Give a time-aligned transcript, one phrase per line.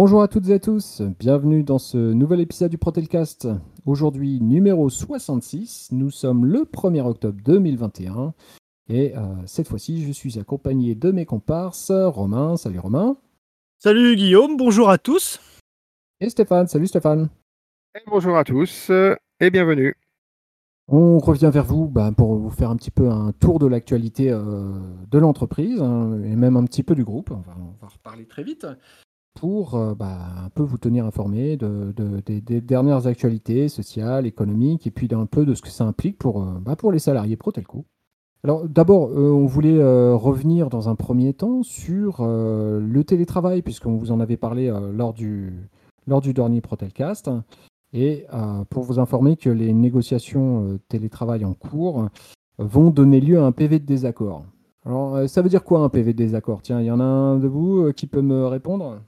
[0.00, 3.48] Bonjour à toutes et à tous, bienvenue dans ce nouvel épisode du Protelcast.
[3.84, 8.32] Aujourd'hui numéro 66, nous sommes le 1er octobre 2021
[8.88, 13.16] et euh, cette fois-ci je suis accompagné de mes comparses Romain, salut Romain.
[13.80, 15.40] Salut Guillaume, bonjour à tous.
[16.20, 17.28] Et Stéphane, salut Stéphane.
[17.96, 18.92] Et bonjour à tous
[19.40, 19.96] et bienvenue.
[20.86, 24.30] On revient vers vous bah, pour vous faire un petit peu un tour de l'actualité
[24.30, 24.78] euh,
[25.10, 27.32] de l'entreprise hein, et même un petit peu du groupe.
[27.32, 28.64] On va, on va reparler très vite
[29.34, 34.86] pour euh, bah, un peu vous tenir informé de, de- des, dernières actualités sociales, économiques
[34.86, 37.84] et puis d'un peu de ce que ça implique pour, euh, bah, les salariés Protelco.
[38.44, 39.82] Alors d'abord, euh, on voulait
[40.14, 45.52] revenir dans un premier temps sur le télétravail, puisqu'on vous en avait parlé lors, du,
[46.06, 47.30] lors du dernier Protelcast.
[47.92, 48.26] Et
[48.70, 52.08] pour vous informer que les négociations télétravail en cours
[52.58, 54.44] vont donner lieu à un PV de désaccord.
[54.84, 56.62] Alors, ça veut dire quoi un PV de désaccord?
[56.62, 59.00] Tiens, il y en a un de vous qui peut me répondre?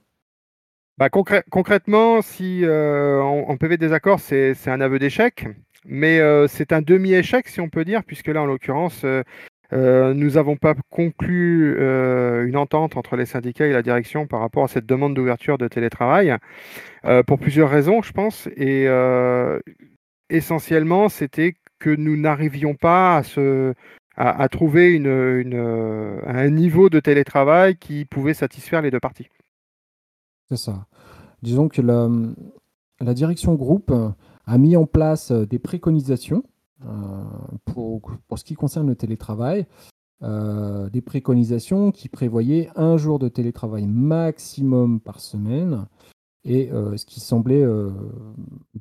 [1.00, 5.46] Bah, concrè- concrètement, si euh, en, en PV désaccord, c'est un aveu d'échec,
[5.86, 9.06] mais euh, c'est un demi-échec, si on peut dire, puisque là, en l'occurrence,
[9.72, 11.74] euh, nous n'avons pas conclu
[12.46, 15.68] une entente entre les syndicats et la direction par rapport à cette demande d'ouverture de
[15.68, 16.36] télétravail,
[17.26, 18.86] pour plusieurs raisons, je pense, et
[20.28, 23.22] essentiellement, c'était que nous n'arrivions pas
[24.16, 29.30] à, trouver un niveau de télétravail qui pouvait satisfaire les deux parties.
[30.50, 30.86] C'est ça.
[31.42, 33.92] Disons que la, direction groupe
[34.46, 36.42] a mis en place euh, des préconisations
[36.84, 37.22] euh,
[37.64, 38.02] pour,
[38.36, 39.66] ce qui concerne le télétravail.
[40.22, 45.86] Euh, des préconisations qui prévoyaient un jour de télétravail maximum par semaine
[46.44, 47.66] et ce qui semblait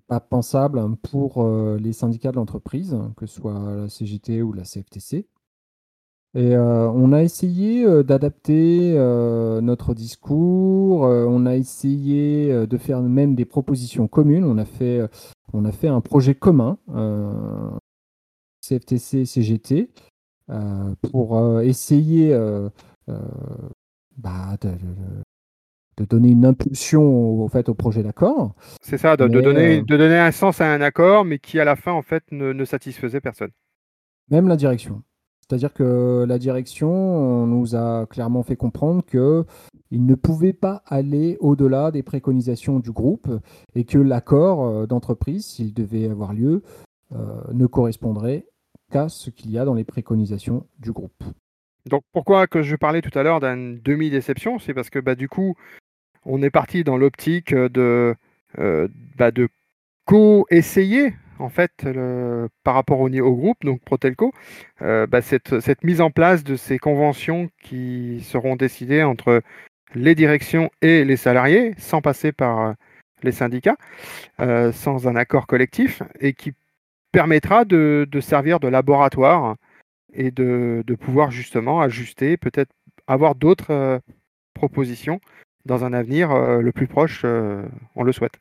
[0.07, 1.45] pas pensable pour
[1.77, 5.27] les syndicats de l'entreprise, que ce soit la CGT ou la CFTC.
[6.35, 13.01] Et euh, on a essayé euh, d'adapter euh, notre discours, on a essayé de faire
[13.01, 15.01] même des propositions communes, on a fait,
[15.53, 16.78] on a fait un projet commun,
[18.62, 19.89] CFTC, CGT,
[21.12, 22.38] pour essayer
[24.18, 28.53] bah, de, donner une impulsion au, fait, au projet d'accord.
[28.81, 31.75] C'est ça, de, donner, de donner un sens à un accord, mais qui à la
[31.75, 33.51] fin, en fait, ne, ne satisfaisait personne.
[34.29, 35.01] Même la direction.
[35.49, 39.45] C'est-à-dire que la direction on nous a clairement fait comprendre que
[39.89, 43.27] il ne pouvait pas aller au-delà des préconisations du groupe
[43.73, 46.61] et que l'accord euh, d'entreprise, s'il devait avoir lieu,
[47.15, 48.45] euh, ne correspondrait
[48.91, 51.23] qu'à ce qu'il y a dans les préconisations du groupe.
[51.88, 55.27] Donc pourquoi que je parlais tout à l'heure d'une demi-déception, c'est parce que bah, du
[55.27, 55.55] coup,
[56.25, 58.13] on est parti dans l'optique de,
[58.59, 59.49] euh, bah, de
[60.05, 61.88] co-essayer en fait
[62.63, 64.33] par rapport au, au groupe, donc Protelco,
[64.81, 69.41] euh, bah, cette, mise en place de ces conventions qui seront décidées entre
[69.95, 72.73] les directions et les salariés, sans passer par euh,
[73.23, 73.77] les syndicats,
[74.39, 76.53] euh, sans un accord collectif, et qui
[77.11, 79.56] permettra de, servir de laboratoire
[80.13, 82.71] et de, pouvoir justement ajuster, peut-être
[83.07, 84.01] avoir d'autres
[84.53, 85.19] propositions
[85.66, 88.39] dans un avenir le plus proche, on le souhaite.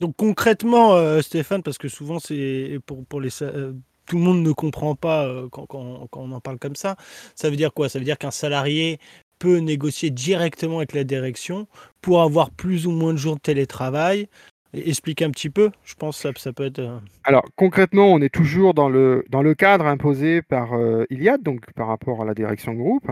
[0.00, 3.72] Donc concrètement, euh, Stéphane, parce que souvent c'est pour, pour les euh,
[4.06, 6.96] tout le monde ne comprend pas euh, quand, quand- on en parle comme ça.
[7.34, 7.88] Ça veut dire quoi?
[7.88, 8.98] Ça veut dire qu'un salarié
[9.38, 11.66] peut négocier directement avec la direction
[12.00, 14.28] pour avoir plus ou moins de jours de télétravail.
[14.72, 15.70] Explique un petit peu.
[15.84, 16.78] Je pense que ça, peut être.
[16.78, 20.70] euh, Alors concrètement, on est toujours dans le, dans le cadre imposé par
[21.10, 23.10] Iliad, donc par rapport à la direction groupe.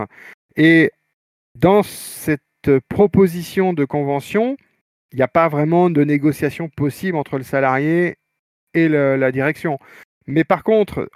[0.55, 0.91] Et
[1.55, 2.41] dans cette
[2.89, 4.57] proposition de convention,
[5.11, 8.17] il n'y a pas vraiment de négociation possible entre le salarié
[8.73, 9.79] et la direction.
[10.27, 11.09] Mais par contre,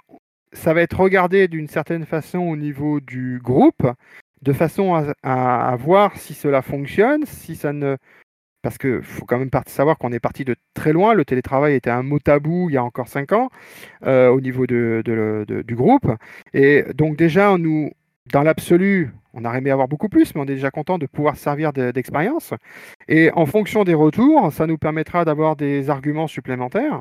[0.52, 3.86] ça va être regardé d'une certaine façon au niveau du groupe,
[4.42, 7.96] de façon à, voir si cela fonctionne, si ça ne...
[8.62, 11.12] Parce qu'il faut quand même savoir qu'on est parti de très loin.
[11.12, 13.50] Le télétravail était un mot tabou il y a encore cinq ans
[14.06, 15.02] euh, au niveau du
[15.72, 16.10] groupe.
[16.54, 17.90] Et donc déjà, nous,
[18.32, 21.36] dans l'absolu, on aurait aimé avoir beaucoup plus, mais on est déjà content de pouvoir
[21.36, 22.54] servir de- d'expérience.
[23.08, 27.00] Et en fonction des retours, ça nous permettra d'avoir des arguments supplémentaires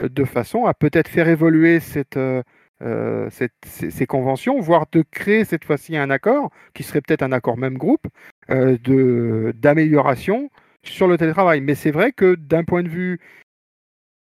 [0.00, 1.78] euh, de façon à peut-être faire évoluer
[2.16, 2.42] euh,
[2.82, 7.56] euh, ces, conventions, voire de créer cette fois-ci un accord, qui serait peut-être un accord
[7.58, 8.06] même groupe,
[8.48, 10.50] d'amélioration
[10.84, 11.60] sur le télétravail.
[11.62, 13.20] Mais c'est vrai que d'un point de vue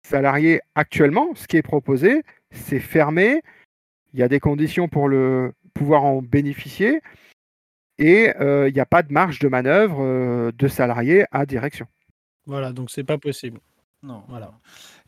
[0.09, 3.43] salarié actuellement, ce qui est proposé, c'est fermé.
[4.15, 7.01] Il y a des conditions pour le pouvoir en bénéficier
[7.99, 11.87] et euh, il n'y a pas de marge de manœuvre euh, de salarié à direction.
[12.47, 13.61] Voilà, donc c'est pas possible.
[14.03, 14.53] Non, Voilà.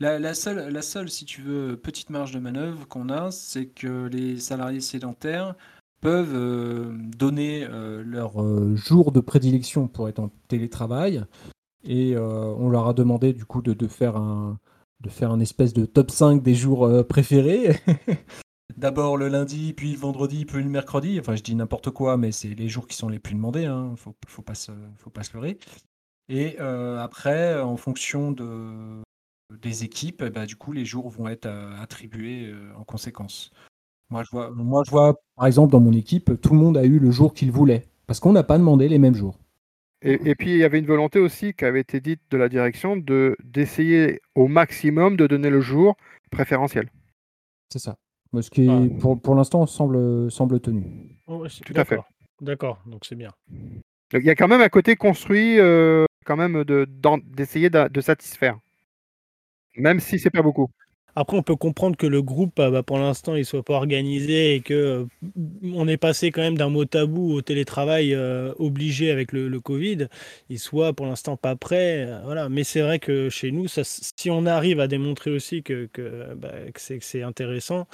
[0.00, 3.66] La, la seule, la seule, si tu veux, petite marge de manœuvre qu'on a, c'est
[3.66, 5.54] que les salariés sédentaires
[6.00, 11.24] peuvent euh, donner euh, leur euh, jour de prédilection pour être en télétravail
[11.84, 14.58] Et on leur a demandé du coup de, faire un,
[15.00, 17.76] de faire un espèce de top 5 des jours préférés.
[18.76, 21.18] D'abord le lundi, puis le vendredi, puis le mercredi.
[21.18, 23.64] Enfin, je dis n'importe quoi, mais c'est les jours qui sont les plus demandés.
[23.64, 23.94] Hein.
[23.96, 25.58] Faut, faut pas se, faut pas se leurrer.
[26.28, 29.02] Et après, en fonction de,
[29.62, 31.48] des équipes, bah, du coup, les jours vont être
[31.80, 33.50] attribués en conséquence.
[34.10, 36.84] Moi je, vois, moi, je vois, par exemple, dans mon équipe, tout le monde a
[36.84, 39.38] eu le jour qu'il voulait, parce qu'on n'a pas demandé les mêmes jours.
[40.00, 42.96] Et, puis, il y avait une volonté aussi qui avait été dite de la direction
[42.96, 45.96] de d'essayer au maximum de donner le jour
[46.30, 46.88] préférentiel.
[47.68, 47.96] C'est ça.
[48.40, 48.80] Ce qui, ah.
[49.00, 50.84] pour, pour l'instant, semble, semble tenu.
[51.26, 51.98] Oh, Tout à fait.
[52.40, 53.30] D'accord, donc c'est bien.
[54.12, 58.58] il y a quand même un côté construit, euh, quand même, d'essayer de, de, satisfaire.
[59.76, 60.68] Même si c'est pas beaucoup.
[61.20, 64.54] Après, on peut comprendre que le groupe, bah, bah, pour l'instant, il soit pas organisé
[64.54, 65.04] et que euh,
[65.74, 70.06] on est passé quand même d'un mot tabou au télétravail euh, obligé avec le, Covid.
[70.48, 72.06] Il soit pour l'instant pas prêt.
[72.06, 72.48] Euh, voilà.
[72.48, 75.88] Mais c'est vrai que chez nous, si on arrive à démontrer aussi que,
[76.36, 77.88] bah, c'est intéressant.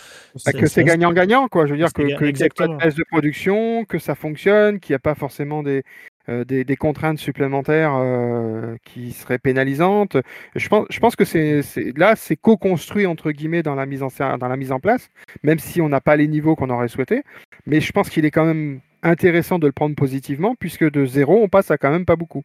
[0.44, 1.64] que c'est gagnant-gagnant, quoi.
[1.64, 4.80] Je veux dire que, que y a pas de baisse de production, que ça fonctionne,
[4.80, 5.82] qu'il n'y a pas forcément des,
[6.28, 10.16] euh, des, contraintes supplémentaires euh, qui seraient pénalisantes.
[10.54, 11.62] Je pense, je pense que c'est
[11.96, 15.10] là, c'est co-construit entre guillemets dans la mise en dans la mise en place,
[15.42, 17.22] même si on n'a pas les niveaux qu'on aurait souhaité.
[17.66, 21.42] Mais je pense qu'il est quand même intéressant de le prendre positivement, puisque de zéro,
[21.42, 22.42] on passe à quand même pas beaucoup.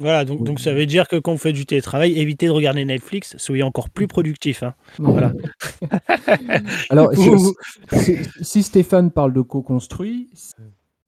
[0.00, 2.84] Voilà, donc, donc ça veut dire que quand vous faites du télétravail, évitez de regarder
[2.84, 4.64] Netflix, soyez encore plus productif.
[4.64, 4.74] Hein.
[4.98, 5.32] Voilà.
[6.90, 7.12] Alors,
[8.42, 10.30] si Stéphane parle de co-construit,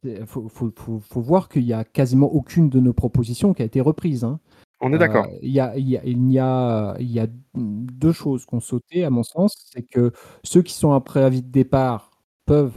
[0.07, 4.25] il faut, voir qu'il n'y a quasiment aucune de nos propositions qui a été reprise.
[4.25, 4.41] Hein.
[4.81, 5.27] On est d'accord.
[5.43, 9.71] il, y a, il, y il y a deux choses qu'on sauté, à mon sens.
[9.73, 10.13] C'est que
[10.45, 12.11] ceux qui sont après avis de départ
[12.45, 12.77] peuvent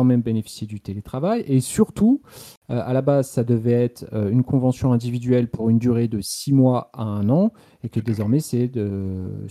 [0.00, 1.44] quand même bénéficier du télétravail.
[1.46, 2.22] Et surtout,
[2.70, 6.22] euh, à la base, ça devait être euh, une convention individuelle pour une durée de
[6.22, 7.52] six mois à un an,
[7.84, 8.88] et que désormais, c'est de,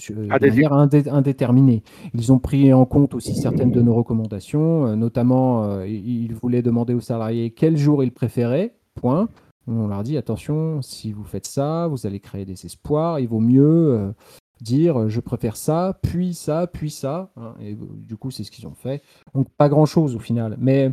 [0.09, 1.83] euh, manière indéterminée.
[2.15, 6.99] Ils ont pris en compte aussi certaines de nos recommandations, notamment, ils voulaient demander aux
[6.99, 9.29] salariés quel jour ils préféraient, point.
[9.67, 13.39] On leur dit, attention, si vous faites ça, vous allez créer des espoirs, il vaut
[13.39, 14.13] mieux
[14.61, 17.31] dire euh, je préfère ça, puis ça, puis ça.
[17.37, 19.01] Hein, et euh, du coup, c'est ce qu'ils ont fait.
[19.33, 20.55] Donc, pas grand chose au final.
[20.59, 20.91] Mais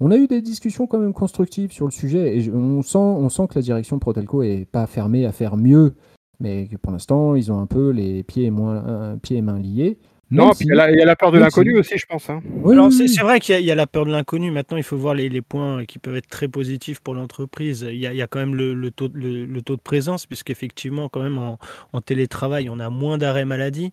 [0.00, 3.54] on a eu des discussions quand même constructives sur le sujet et on sent, que
[3.56, 5.94] la direction Protelco est pas fermée à faire mieux,
[6.40, 9.98] mais que pour l'instant, ils ont un peu les pieds moins, pieds et mains liés.
[10.30, 12.28] Non, puis il y, a la peur de l'inconnu aussi, je pense.
[12.28, 12.42] Hein.
[12.90, 14.50] c'est vrai qu'il y, a la peur de l'inconnu.
[14.50, 17.86] Maintenant, il faut voir les, points qui peuvent être très positifs pour l'entreprise.
[17.88, 22.00] Il, y a quand même le, taux, le, taux de présence, puisqu'effectivement, quand même, en,
[22.02, 23.90] télétravail, on a moins d'arrêts maladie.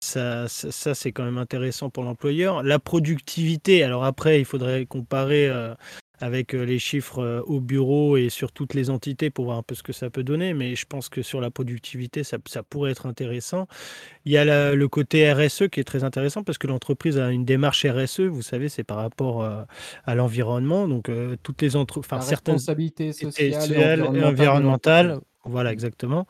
[0.00, 2.62] Ça, ça, c'est quand même intéressant pour l'employeur.
[2.62, 5.74] La productivité, alors après, il faudrait comparer euh,
[6.20, 9.62] avec euh, les chiffres euh, au bureau et sur toutes les entités pour voir un
[9.62, 10.54] peu ce que ça peut donner.
[10.54, 13.66] Mais je pense que sur la productivité, ça, pourrait être intéressant.
[14.24, 17.44] Il y a le côté RSE qui est très intéressant parce que l'entreprise a une
[17.44, 19.62] démarche RSE, vous savez, c'est par rapport euh,
[20.04, 20.88] à l'environnement.
[20.88, 21.10] Donc,
[21.42, 25.20] toutes les entreprises, enfin, certaines responsabilités sociales et environnementales.
[25.44, 26.26] Voilà, exactement.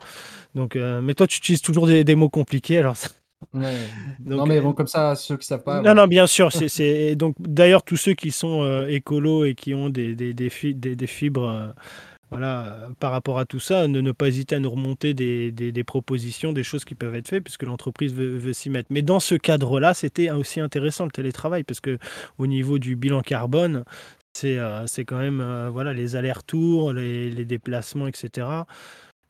[0.55, 3.09] Donc, mais toi, tu utilises toujours des, des mots compliqués, alors ça,
[4.25, 5.81] non, mais bon, comme ça, ceux qui savent pas.
[5.81, 6.51] Non, non, bien sûr.
[6.51, 10.49] C'est donc d'ailleurs tous ceux qui sont euh, écolos et qui ont des, des, des,
[10.95, 11.49] des fibres.
[11.49, 11.67] Euh,
[12.31, 15.83] voilà, par rapport à tout ça, ne, ne pas hésiter à nous remonter des, des,
[15.83, 18.87] propositions, des choses qui peuvent être faites, puisque l'entreprise veut, veut s'y mettre.
[18.89, 21.99] Mais dans ce cadre-là, c'était aussi intéressant le télétravail, parce que
[22.39, 23.83] au niveau du bilan carbone,
[24.33, 28.65] c'est euh, c'est quand même voilà les allers-retours, les, les, déplacements, etc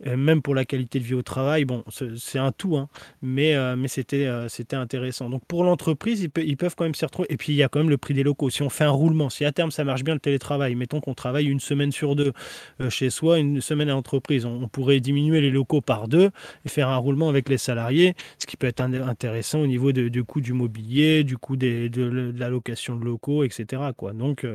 [0.04, 1.84] même pour la qualité de vie au travail, bon,
[2.18, 2.90] c'est un tout, hein,
[3.22, 5.30] mais, euh, mais c'était euh, c'était intéressant.
[5.30, 7.28] Donc pour l'entreprise, ils, peuvent quand même s'y retrouver.
[7.32, 8.50] Et puis il y a quand même le prix des locaux.
[8.50, 11.14] Si on fait un roulement, si à terme ça marche bien le télétravail, mettons qu'on
[11.14, 12.34] travaille une semaine sur deux
[12.82, 16.32] euh, chez soi, une semaine à l'entreprise, on, pourrait diminuer les locaux par deux
[16.66, 20.24] et faire un roulement avec les salariés, ce qui peut être intéressant au niveau du
[20.24, 23.84] coût du mobilier, du coût des, de, la location de locaux, etc.
[23.96, 24.14] Quoi.
[24.14, 24.46] Donc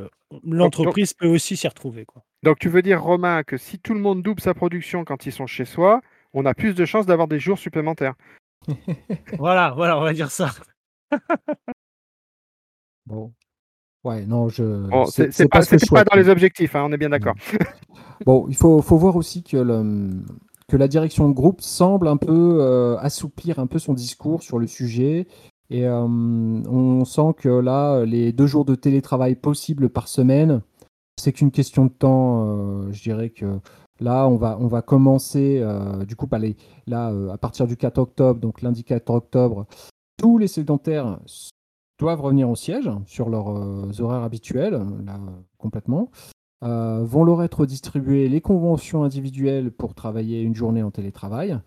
[0.44, 2.04] l'entreprise peut aussi s'y retrouver.
[2.04, 2.22] Quoi.
[2.42, 5.32] Donc tu veux dire, Romain, que si tout le monde double sa production quand ils
[5.32, 6.00] sont chez soi,
[6.32, 8.14] on a plus de chances d'avoir des jours supplémentaires.
[9.38, 10.50] voilà, voilà, on va dire ça.
[13.06, 13.32] bon.
[14.02, 14.88] Ouais, non, je.
[14.88, 15.60] Bon, c'est pas,
[15.90, 17.34] pas, dans les objectifs, hein, on est bien d'accord.
[18.24, 20.22] bon, il faut, faut, voir aussi que, le,
[20.68, 24.58] que la direction de groupe semble un peu euh, assouplir un peu son discours sur
[24.58, 25.26] le sujet.
[25.70, 30.62] Et euh, on sent que là, les deux jours de télétravail possibles par semaine,
[31.20, 32.46] c'est qu'une question de temps.
[32.46, 33.60] Euh, je dirais que
[34.00, 36.28] là, on va, on va commencer, euh, du coup,
[36.86, 39.66] là, euh, à partir du 4 octobre, donc lundi 4 octobre,
[40.16, 41.20] tous les sédentaires
[41.98, 45.20] doivent revenir au siège sur leurs horaires habituels, là,
[45.58, 46.10] complètement.
[46.62, 51.58] vont leur être distribuées les conventions individuelles pour travailler une journée en télétravail.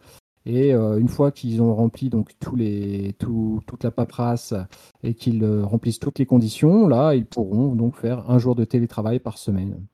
[0.45, 4.53] Et une fois qu'ils ont rempli donc les, toute la paperasse
[5.01, 9.19] et qu'ils remplissent toutes les conditions, là, ils pourront donc faire un jour de télétravail
[9.19, 9.85] par semaine.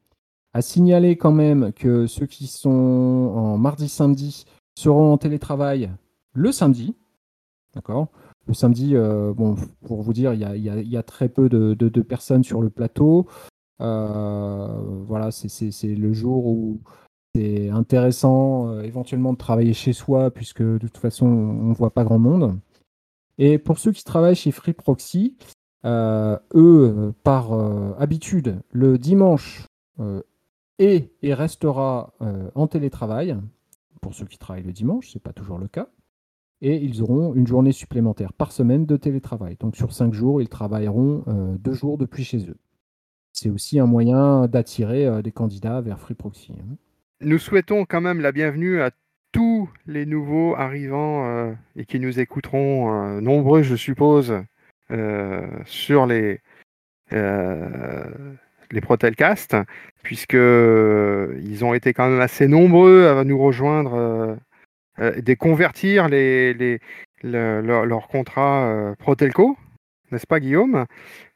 [0.54, 5.92] À signaler quand même que ceux qui sont en mardi-samedi seront en télétravail
[6.34, 6.96] le samedi.
[7.76, 8.08] D'accord?
[8.48, 12.62] Le samedi, euh, bon, pour vous dire, il y a, très peu de, personnes sur
[12.62, 13.28] le plateau.
[13.82, 14.68] Euh,
[15.06, 16.80] voilà, c'est le jour où
[17.36, 21.94] c'est intéressant euh, éventuellement de travailler chez soi, puisque de toute façon, on ne voit
[21.94, 22.58] pas grand monde.
[23.38, 25.38] Et pour ceux qui travaillent chez Free Proxy,
[25.86, 27.54] eux, par
[27.98, 29.66] habitude, le dimanche
[30.80, 33.38] et, et restera euh, en télétravail.
[34.02, 35.90] Pour ceux qui travaillent le dimanche, ce n'est pas toujours le cas.
[36.62, 39.58] Et ils auront une journée supplémentaire par semaine de télétravail.
[39.60, 42.58] Donc sur cinq jours, ils travailleront euh, deux jours depuis chez eux.
[43.34, 46.54] C'est aussi un moyen d'attirer euh, des candidats vers Free Proxy.
[46.54, 46.76] Hein.
[47.22, 48.92] Nous souhaitons quand même la bienvenue à
[49.32, 54.34] tous les nouveaux arrivants et qui nous écouteront, nombreux je suppose,
[55.66, 56.42] sur les,
[58.72, 59.56] les Protelcast,
[60.04, 64.36] puisque euh, ils ont été quand même assez nombreux à nous rejoindre, euh,
[65.00, 66.80] euh, de convertir les, les,
[67.24, 69.58] leur, contrat Protelco,
[70.12, 70.86] n'est-ce pas Guillaume?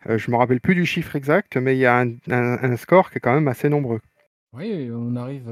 [0.08, 3.22] Je me rappelle plus du chiffre exact, mais il y a un, score qui est
[3.22, 4.00] quand même assez nombreux.
[4.54, 5.50] Oui, on arrive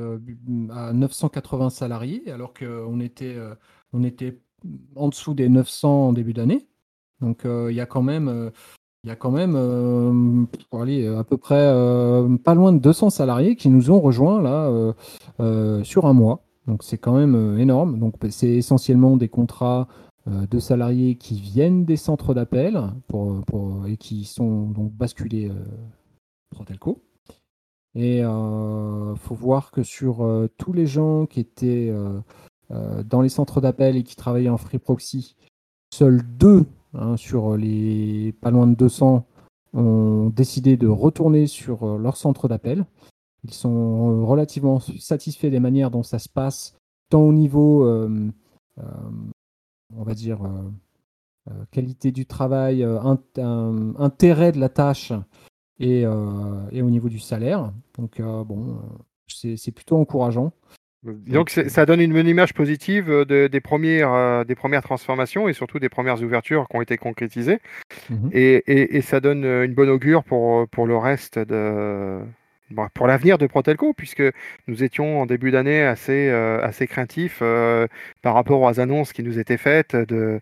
[0.71, 3.35] à 980 salariés, alors qu'on était,
[3.93, 4.39] on était
[4.95, 6.67] en dessous des 900 en début d'année.
[7.19, 8.51] Donc il y a quand même
[9.03, 10.45] il y a quand même euh,
[11.19, 14.93] à peu près euh, pas loin de 200 salariés qui nous ont rejoints là
[15.39, 16.43] euh, sur un mois.
[16.67, 17.97] Donc c'est quand même énorme.
[17.97, 19.87] Donc c'est essentiellement des contrats
[20.27, 25.51] de salariés qui viennent des centres d'appel pour, et qui sont donc basculés
[26.51, 27.01] Protelco.
[27.95, 30.25] Et il faut voir que sur
[30.57, 31.93] tous les gens qui étaient
[32.69, 35.35] dans les centres d'appel et qui travaillaient en free proxy,
[35.93, 39.25] seuls deux Hein, sur les pas loin de 200,
[39.73, 42.85] ont décidé de retourner sur euh, leur centre d'appel.
[43.45, 46.75] Ils sont euh, relativement satisfaits des manières dont ça se passe,
[47.09, 48.29] tant au niveau, euh,
[49.95, 50.39] on va dire,
[51.71, 55.11] qualité du travail, intérêt de la tâche
[55.81, 57.73] et, et, au niveau du salaire.
[57.97, 58.79] Donc, bon,
[59.27, 60.53] c'est plutôt encourageant.
[61.03, 65.79] Donc ça donne une, image positive euh, des, premières, euh, des premières transformations et surtout
[65.79, 67.59] des premières ouvertures qui ont été concrétisées.
[68.11, 68.29] Mhm.
[68.33, 72.19] Et, ça donne euh, une bonne augure pour, pour le reste de,
[72.93, 74.23] pour l'avenir de Protelco, puisque
[74.67, 77.41] nous étions en début d'année assez, assez craintifs
[78.21, 80.39] par rapport aux annonces qui nous étaient faites de,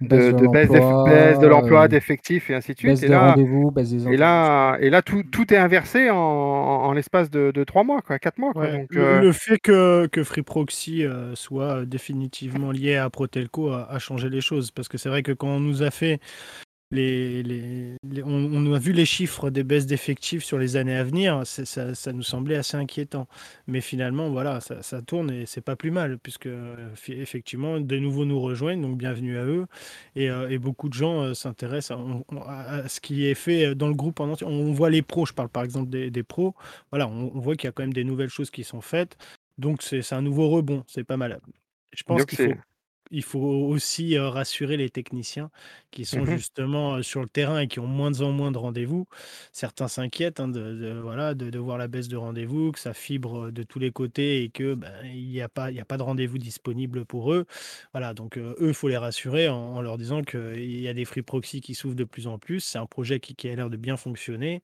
[0.00, 3.02] mm de, baisse, de l'emploi, d'effectifs et ainsi de suite.
[3.02, 7.64] et là, et là, et là tout, tout est inversé en, en l'espace de, de,
[7.64, 8.52] 3 mois, quoi, 4 mois.
[8.52, 8.66] Quoi.
[8.68, 13.70] Donc, le, euh, le, fait que, que Free Proxy euh, soit définitivement lié à Protelco
[13.70, 14.70] a, a, changé les choses.
[14.70, 16.20] Parce que c'est vrai que quand on nous a fait
[16.92, 21.94] les, on, a vu les chiffres des baisses d'effectifs sur les années à venir, ça,
[21.94, 23.28] ça, nous semblait assez inquiétant.
[23.66, 26.48] Mais finalement, voilà, ça, tourne et c'est pas plus mal, puisque
[27.08, 29.66] effectivement, de nouveau nous rejoignent, donc bienvenue à eux.
[30.16, 31.98] Et, euh, beaucoup de gens euh, s'intéressent
[32.46, 34.46] à, ce qui est fait dans le groupe en entier.
[34.46, 36.54] On voit les pros, je parle par exemple des, pros,
[36.90, 39.16] voilà, on, voit qu'il y a quand même des nouvelles choses qui sont faites.
[39.58, 41.40] Donc c'est un nouveau rebond, c'est pas mal.
[41.92, 42.54] Je pense qu'il faut
[43.10, 45.50] il faut aussi rassurer les techniciens
[45.90, 49.06] qui sont mmh justement sur le terrain et qui ont moins en moins de rendez-vous.
[49.52, 53.62] Certains s'inquiètent hein, de, voilà, de, voir la baisse de rendez-vous, que ça fibre de
[53.62, 57.04] tous les côtés et que ben, il n'y a, pas, a pas de rendez-vous disponible
[57.04, 57.46] pour eux.
[57.92, 61.22] Voilà, donc eux, il faut les rassurer en, leur disant qu'il y a des free
[61.22, 62.60] proxy qui s'ouvrent de plus en plus.
[62.60, 64.62] C'est un projet qui, qui a l'air de bien fonctionner.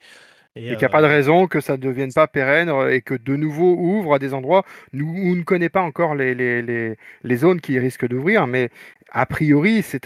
[0.57, 3.03] Et, qu'il n'y a pas de raison que ça ne devienne pas pérenne euh, et
[3.03, 6.63] que de nouveau ouvre à des endroits où on ne connaît pas encore les, les,
[6.63, 8.47] les, les zones qui risquent d'ouvrir.
[8.47, 8.71] Mais
[9.13, 10.01] a priori, c'est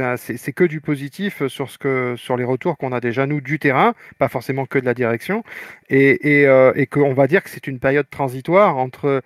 [0.52, 3.94] que du positif sur, ce que, sur les retours qu'on a déjà, nous, du terrain,
[4.18, 5.44] pas forcément que de la direction.
[5.88, 9.22] Et, et, euh, et qu'on va dire que c'est une période transitoire entre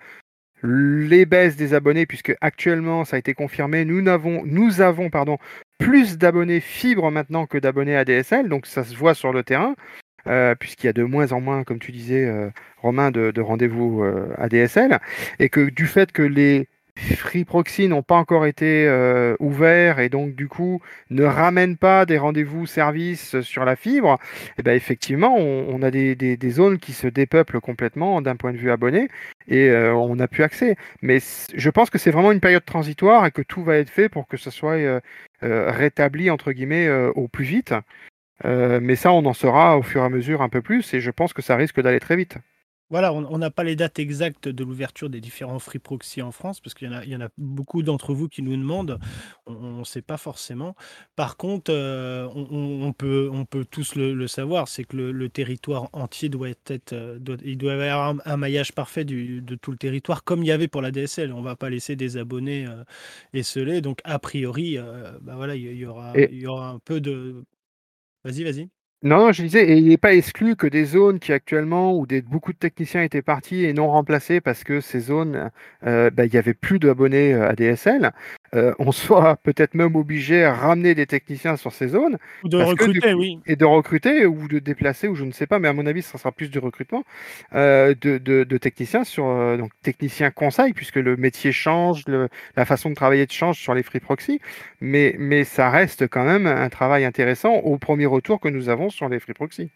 [0.63, 5.37] les baisses des abonnés, puisque actuellement, ça a été confirmé, nous avons, nous avons pardon,
[5.77, 9.75] plus d'abonnés fibres maintenant que d'abonnés ADSL, donc ça se voit sur le terrain.
[10.27, 12.49] Euh, puisqu'il y a de moins en moins, comme tu disais, euh,
[12.81, 14.99] Romain, de, rendez-vous euh, ADSL,
[15.39, 16.67] et que du fait que les
[16.97, 18.89] Free Proxy n'ont pas encore été
[19.41, 24.53] ouverts et donc du coup ne ramènent pas des rendez-vous services sur la fibre, et
[24.59, 28.71] eh ben effectivement on, a des, zones qui se dépeuplent complètement d'un point de vue
[28.71, 29.09] abonné
[29.49, 30.77] et on n'a plus accès.
[31.01, 31.19] Mais
[31.53, 34.25] je pense que c'est vraiment une période transitoire et que tout va être fait pour
[34.25, 35.01] que ce soit
[35.41, 37.73] rétabli entre guillemets au plus vite.
[38.43, 40.99] Euh, mais ça, on en saura au fur et à mesure un peu plus, et
[40.99, 42.37] je pense que ça risque d'aller très vite.
[42.91, 46.59] Voilà, on n'a pas les dates exactes de l'ouverture des différents free proxy en France,
[46.59, 48.99] parce qu'il y en a, il y en a beaucoup d'entre vous qui nous demandent.
[49.47, 50.75] On ne sait pas forcément.
[51.15, 56.29] Par contre, euh, on, peut, on peut tous le, savoir, c'est que le, territoire entier
[56.29, 60.43] doit être, euh, il doit y avoir un, maillage parfait de tout le territoire, comme
[60.43, 61.33] il y avait pour la DSL.
[61.33, 62.83] On ne va pas laisser des abonnés euh,
[63.33, 63.81] esselés.
[63.81, 64.77] Donc, a priori,
[65.21, 67.43] bah voilà, il y, aura, il y aura un peu de.
[68.25, 68.69] Vas-y, vas-y.
[69.03, 72.23] Non, je disais, et il n'est pas exclu que des zones qui actuellement, où des,
[72.23, 75.51] beaucoup de techniciens étaient partis et non remplacés parce que ces zones,
[75.85, 78.13] euh, bah, il n'y avait plus d'abonnés euh, ADSL,
[78.55, 82.17] euh, on soit peut-être même obligé à ramener des techniciens sur ces zones.
[82.43, 83.39] Ou de recruter, oui.
[83.45, 86.01] Et de recruter ou de déplacer, ou je ne sais pas, mais à mon avis,
[86.01, 87.03] ça sera plus du recrutement
[87.53, 92.95] euh, de, techniciens sur euh, donc techniciens conseil, puisque le métier change, la façon de
[92.95, 94.39] travailler change sur les free proxy,
[94.81, 98.89] mais, mais ça reste quand même un travail intéressant au premier retour que nous avons
[98.89, 99.69] sur les free proxy.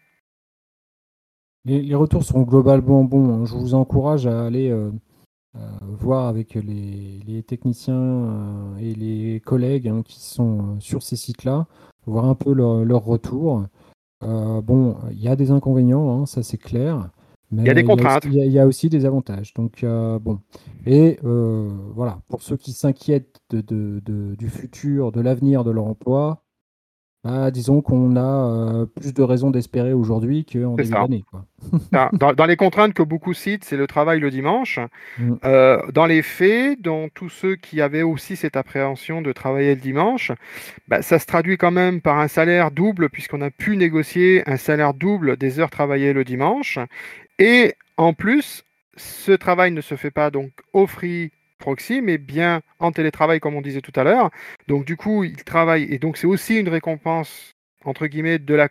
[1.66, 3.42] Les, retours sont globalement bons.
[3.42, 3.44] Hein.
[3.44, 4.90] Je vous encourage à aller euh,
[5.82, 11.66] voir avec les, techniciens euh, et les collègues hein, qui sont euh, sur ces sites-là,
[12.06, 13.64] voir un peu leur, retour.
[14.20, 17.10] bon, il y a des inconvénients, hein, ça c'est clair.
[17.52, 18.26] Mais il y a des contraintes.
[18.26, 19.52] Il y, a aussi des avantages.
[19.54, 20.38] Donc, bon.
[20.86, 26.44] Et voilà, pour ceux qui s'inquiètent du futur, de l'avenir de leur emploi,
[27.22, 31.24] bah, disons qu'on a euh, plus de raisons d'espérer aujourd'hui qu'en début d'année.
[32.12, 34.80] dans, dans, les contraintes que beaucoup citent, c'est le travail le dimanche.
[35.18, 35.34] Mm.
[35.44, 39.80] Euh, dans les faits, dans tous ceux qui avaient aussi cette appréhension de travailler le
[39.82, 40.32] dimanche,
[40.88, 44.56] bah, ça se traduit quand même par un salaire double, puisqu'on a pu négocier un
[44.56, 46.78] salaire double des heures travaillées le dimanche.
[47.38, 48.64] Et en plus,
[48.96, 53.54] ce travail ne se fait pas donc au free proxy, mais bien en télétravail, comme
[53.54, 54.30] on disait tout à l'heure.
[54.66, 55.84] Donc, du coup, il travaille.
[55.84, 57.52] Et donc, c'est aussi une récompense,
[57.84, 58.68] entre guillemets, de la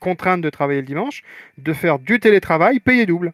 [0.00, 1.22] contrainte de travailler le dimanche,
[1.58, 3.32] de faire du télétravail payé double.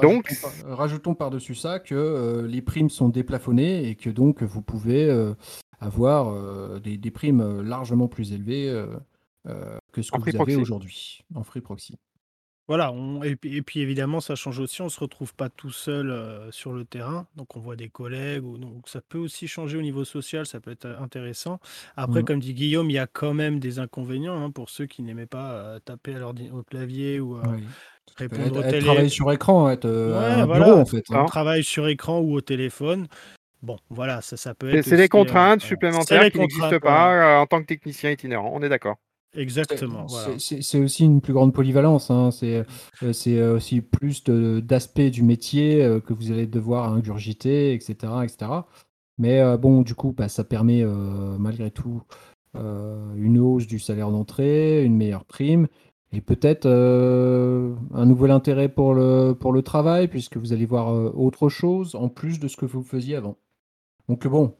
[0.00, 0.32] donc,
[0.64, 5.34] rajoutons, par-dessus ça que euh, les primes sont déplafonnées et que donc vous pouvez euh,
[5.80, 8.72] avoir euh, des, primes largement plus élevées
[9.92, 11.98] que ce que vous avez aujourd'hui en free proxy.
[12.68, 16.12] Voilà, et puis évidemment, ça change aussi, on se retrouve pas tout seul,
[16.50, 20.04] sur le terrain, donc on voit des collègues donc ça peut aussi changer au niveau
[20.04, 21.60] social, ça peut être, intéressant.
[21.96, 22.24] Après, mmh.
[22.24, 25.26] comme dit Guillaume, il y a quand même des inconvénients, hein, pour ceux qui n'aimaient
[25.26, 27.38] pas, taper à au clavier ou,
[28.16, 28.84] répondre au téléphone.
[28.84, 31.24] travailler sur écran, être, un bureau en fait, hein.
[31.26, 33.06] travail sur écran ou au téléphone.
[33.62, 37.60] Bon, voilà, ça ça peut être c'est des contraintes supplémentaires qui n'existent pas, en tant
[37.60, 38.96] que technicien itinérant, on est d'accord.
[39.36, 40.06] Exactement.
[40.38, 42.10] C'est aussi une plus grande polyvalence.
[42.10, 42.30] Hein.
[42.30, 42.64] C'est
[43.02, 47.94] euh, euh, aussi plus d'aspects du métier euh, que vous allez devoir ingurgiter, etc.
[48.24, 48.50] etc.
[49.18, 52.02] Mais bon, du coup, bah, ça permet malgré tout
[52.54, 55.68] une hausse du salaire d'entrée, une meilleure prime
[56.12, 61.48] et peut-être un nouvel intérêt pour le, pour le travail, puisque vous allez voir autre
[61.48, 63.38] chose en plus de ce que vous faisiez avant.
[64.08, 64.56] Donc bon,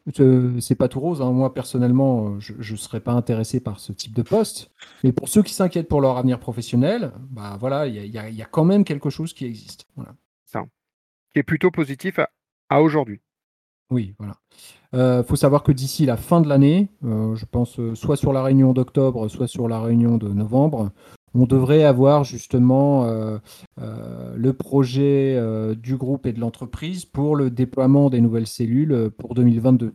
[0.60, 1.22] c'est pas tout rose.
[1.22, 1.30] Hein.
[1.30, 4.70] Moi personnellement, euh, je ne serais pas intéressé par ce type de poste.
[5.04, 8.64] Mais pour ceux qui s'inquiètent pour leur avenir professionnel, bah voilà, il y, a, quand
[8.64, 9.86] même quelque chose qui existe.
[9.94, 10.14] Voilà.
[10.46, 10.64] Ça,
[11.32, 12.18] qui est plutôt positif
[12.68, 13.20] à, aujourd'hui.
[13.90, 14.34] Oui, voilà.
[14.92, 18.32] Il euh, faut savoir que d'ici la fin de l'année, euh, je pense soit sur
[18.32, 20.90] la réunion d'octobre, soit sur la réunion de novembre,
[21.36, 23.38] on devrait avoir justement euh,
[23.80, 29.10] euh, le projet euh, du groupe et de l'entreprise pour le déploiement des nouvelles cellules
[29.18, 29.92] pour 2022.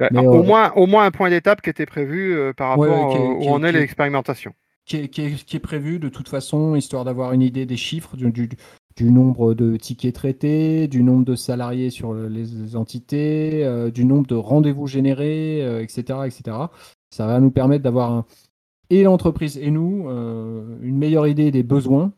[0.00, 3.62] au, moins, au moins un point d'étape qui était prévu par rapport à où en
[3.64, 4.52] est l'expérimentation.
[4.86, 9.76] Qui est, prévu de toute façon, histoire d'avoir une idée des chiffres, du, nombre de
[9.78, 16.18] tickets traités, du nombre de salariés sur les entités, du nombre de rendez-vous générés, etc.,
[16.26, 16.56] etc.
[17.10, 18.26] Ça va nous permettre d'avoir un,
[18.90, 22.12] et l'entreprise et nous euh, une meilleure idée des besoins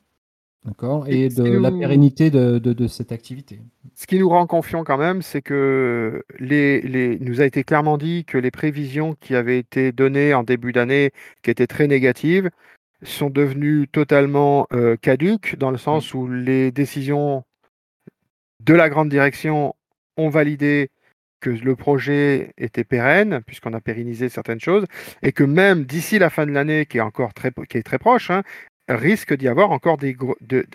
[0.65, 3.61] d'accord, et de la pérennité de, cette activité.
[3.95, 7.99] Ce qui nous rend confiant quand même, c'est que les, les, nous a été clairement
[7.99, 12.51] dit que les prévisions qui avaient été données en début d'année, qui étaient très négatives,
[13.03, 17.45] sont devenues totalement euh, caduques, dans le sens où les décisions
[18.65, 19.75] de la grande direction
[20.17, 20.91] ont validé
[21.41, 24.85] que le projet était pérenne, puisqu'on a pérennisé certaines choses,
[25.23, 27.99] et que même d'ici la fin de l'année, qui est encore très, qui est très
[27.99, 28.43] proche, hein,
[28.89, 30.17] risque d'y avoir encore des,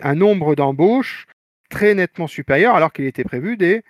[0.02, 1.26] un nombre d'embauches
[1.70, 3.82] très nettement supérieur, alors qu'il était prévu des,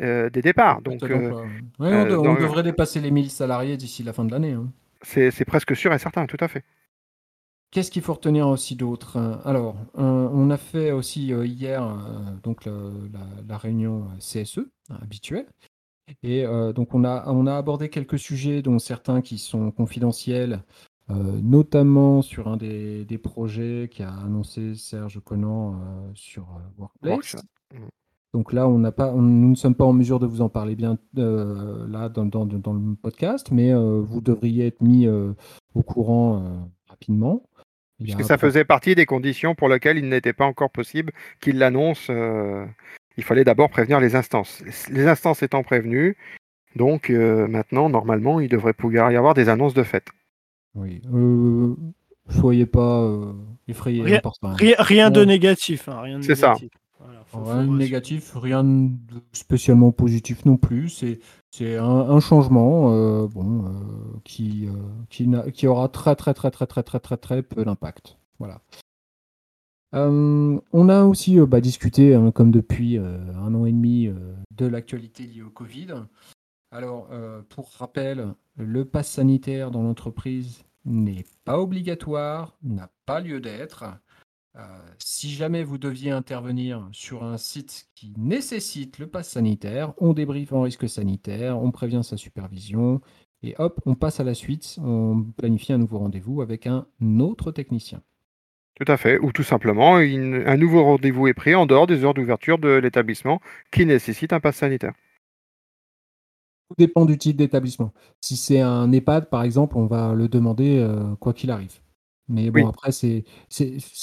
[0.00, 0.80] euh, des départs.
[0.82, 1.32] Donc, euh,
[1.80, 4.52] euh, on, devrait dépasser les 1000 salariés d'ici la fin de l'année.
[4.52, 4.68] Hein.
[5.02, 6.64] C'est presque sûr et certain, tout à fait.
[7.70, 11.86] Qu'est-ce qu'il faut retenir aussi d'autre Alors, on a fait aussi hier
[12.42, 14.60] donc la, réunion CSE
[15.02, 15.46] habituelle.
[16.22, 20.62] Et euh, donc on a, on a abordé quelques sujets, dont certains qui sont confidentiels,
[21.10, 25.80] notamment sur un des, des projets qu'a annoncé Serge Conan
[26.12, 27.36] sur Workplace.
[27.72, 27.78] Mmh.
[28.34, 30.74] Donc là, on n'a pas, nous ne sommes pas en mesure de vous en parler
[30.74, 37.42] bien là dans, dans, dans, le podcast, mais vous devriez être mis au courant rapidement.
[38.02, 42.10] Puisque ça faisait partie des conditions pour lesquelles il n'était pas encore possible qu'il l'annonce
[43.18, 44.62] il fallait d'abord prévenir les instances.
[44.90, 46.16] Les instances étant prévenues,
[46.76, 50.06] donc euh, maintenant, normalement, il devrait pouvoir y avoir des annonces de fête.
[50.76, 51.02] Oui.
[51.12, 51.74] Euh,
[52.30, 53.32] soyez pas euh,
[53.66, 54.20] effrayés rien,
[54.78, 55.88] Rien, de négatif.
[55.88, 56.54] Hein, rien de C'est ça.
[57.32, 58.90] Rien de négatif, rien de
[59.32, 60.88] spécialement positif non plus.
[60.88, 63.28] C'est, un, changement
[64.24, 64.68] qui,
[65.10, 68.16] qui aura très, très, très, très, très, très, très, très peu d'impact.
[68.38, 68.60] Voilà
[69.92, 74.10] on a aussi bah, discuté, hein, comme depuis un an et demi,
[74.56, 75.94] de l'actualité liée au Covid.
[76.70, 77.08] Alors,
[77.48, 83.84] pour rappel, le pass sanitaire dans l'entreprise n'est pas obligatoire, n'a pas lieu d'être.
[84.56, 84.62] Euh,
[84.98, 90.52] si jamais vous deviez intervenir sur un site qui nécessite le pass sanitaire, on débriefe
[90.52, 93.00] en risque sanitaire, on prévient sa supervision
[93.42, 96.86] et hop, on passe à la suite, on planifie un nouveau rendez-vous avec un
[97.20, 98.02] autre technicien.
[98.78, 102.14] Tout à fait, ou tout simplement un nouveau rendez-vous est pris en dehors des heures
[102.14, 103.40] d'ouverture de l'établissement
[103.72, 104.92] qui nécessite un pass sanitaire.
[106.68, 107.92] Tout dépend du type d'établissement.
[108.20, 111.80] Si c'est un EHPAD, par exemple, on va le demander euh, quoi qu'il arrive.
[112.28, 113.24] Mais bon, après, c'est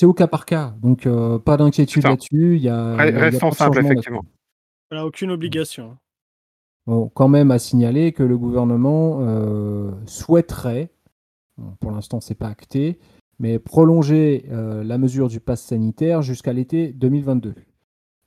[0.04, 0.74] au cas par cas.
[0.82, 2.56] Donc, euh, pas d'inquiétude là-dessus.
[2.56, 4.26] Il y a, Restons simple, effectivement.
[4.92, 5.98] Il a aucune obligation.
[6.88, 10.90] Bon, quand même à signaler que le gouvernement euh, souhaiterait,
[11.80, 13.00] pour l'instant, c'est pas acté,
[13.40, 17.54] mais prolonger la mesure du pass sanitaire jusqu'à l'été 2022.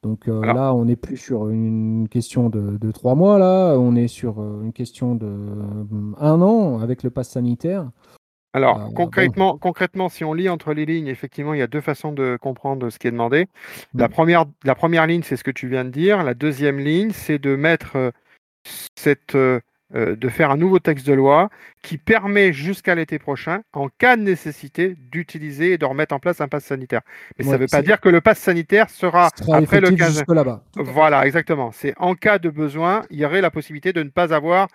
[0.03, 4.09] Donc euh, là, on n'est plus sur une question de, trois mois, là, on est
[4.09, 7.91] sur euh, une question de euh, un an avec le pass sanitaire.
[8.55, 12.13] Alors, concrètement, concrètement, si on lit entre les lignes, effectivement, il y a deux façons
[12.13, 13.47] de comprendre ce qui est demandé.
[13.95, 14.11] La, mm.
[14.11, 16.23] première, la première ligne, c'est ce que tu viens de dire.
[16.25, 18.13] La deuxième ligne, c'est de mettre
[18.97, 19.37] cette
[19.95, 21.49] euh, de faire un nouveau texte de loi
[21.83, 26.41] qui permet jusqu'à l'été prochain, en cas de nécessité, d'utiliser et de remettre en place
[26.43, 27.01] un pass sanitaire.
[27.39, 30.25] Mais ça ne veut pas dire que le pass sanitaire sera, après le 15.
[30.29, 30.63] Là-bas.
[30.77, 31.73] Voilà, exactement.
[31.73, 34.69] C'est en cas de besoin, il y aurait la possibilité de ne pas avoir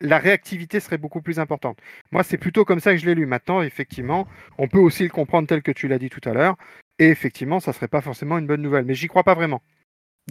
[0.00, 1.78] la réactivité serait beaucoup plus importante.
[2.10, 3.26] Moi, c'est plutôt comme ça que je l'ai lu.
[3.26, 4.26] Maintenant, effectivement,
[4.58, 6.56] on peut aussi le comprendre tel que tu l'as dit tout à l'heure.
[6.98, 8.84] Et effectivement, ça ne serait pas forcément une bonne nouvelle.
[8.84, 9.62] Mais j'y crois pas vraiment.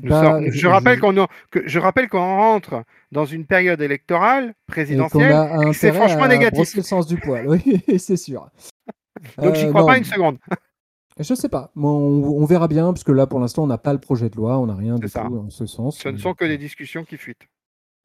[0.04, 5.36] Bah, je, rappelle qu'on je rappelle qu'on rentre dans une période électorale présidentielle.
[5.74, 6.68] C'est franchement négatif.
[6.68, 8.50] C'est le sens du poil, oui, c'est sûr.
[9.38, 10.38] Donc j'y euh, crois pas une seconde.
[11.20, 11.72] Je sais pas.
[11.76, 14.58] on, verra bien, parce que là, pour l'instant, on n'a pas le projet de loi,
[14.58, 16.00] on n'a rien de tout en ce sens.
[16.00, 17.46] Ce ne sont que des discussions qui fuitent.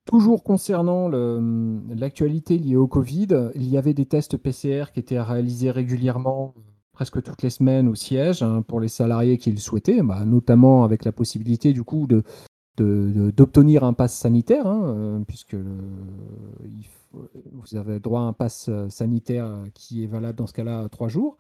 [0.05, 5.71] Toujours concernant l'actualité liée au Covid, il y avait des tests PCR qui étaient réalisés
[5.71, 6.55] régulièrement
[6.95, 10.85] presque toutes les semaines au siège hein, pour les salariés qui le souhaitaient, bah, notamment
[10.85, 12.23] avec la possibilité du coup de,
[12.77, 15.57] d'obtenir un pass sanitaire, hein, euh, puisque
[17.13, 21.09] vous avez droit à un pass euh, sanitaire qui est valable dans ce cas-là trois
[21.09, 21.37] jours.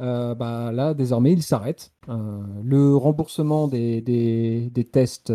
[0.00, 1.92] Euh, bah, là, désormais, il s'arrête.
[2.08, 5.32] le remboursement des, des tests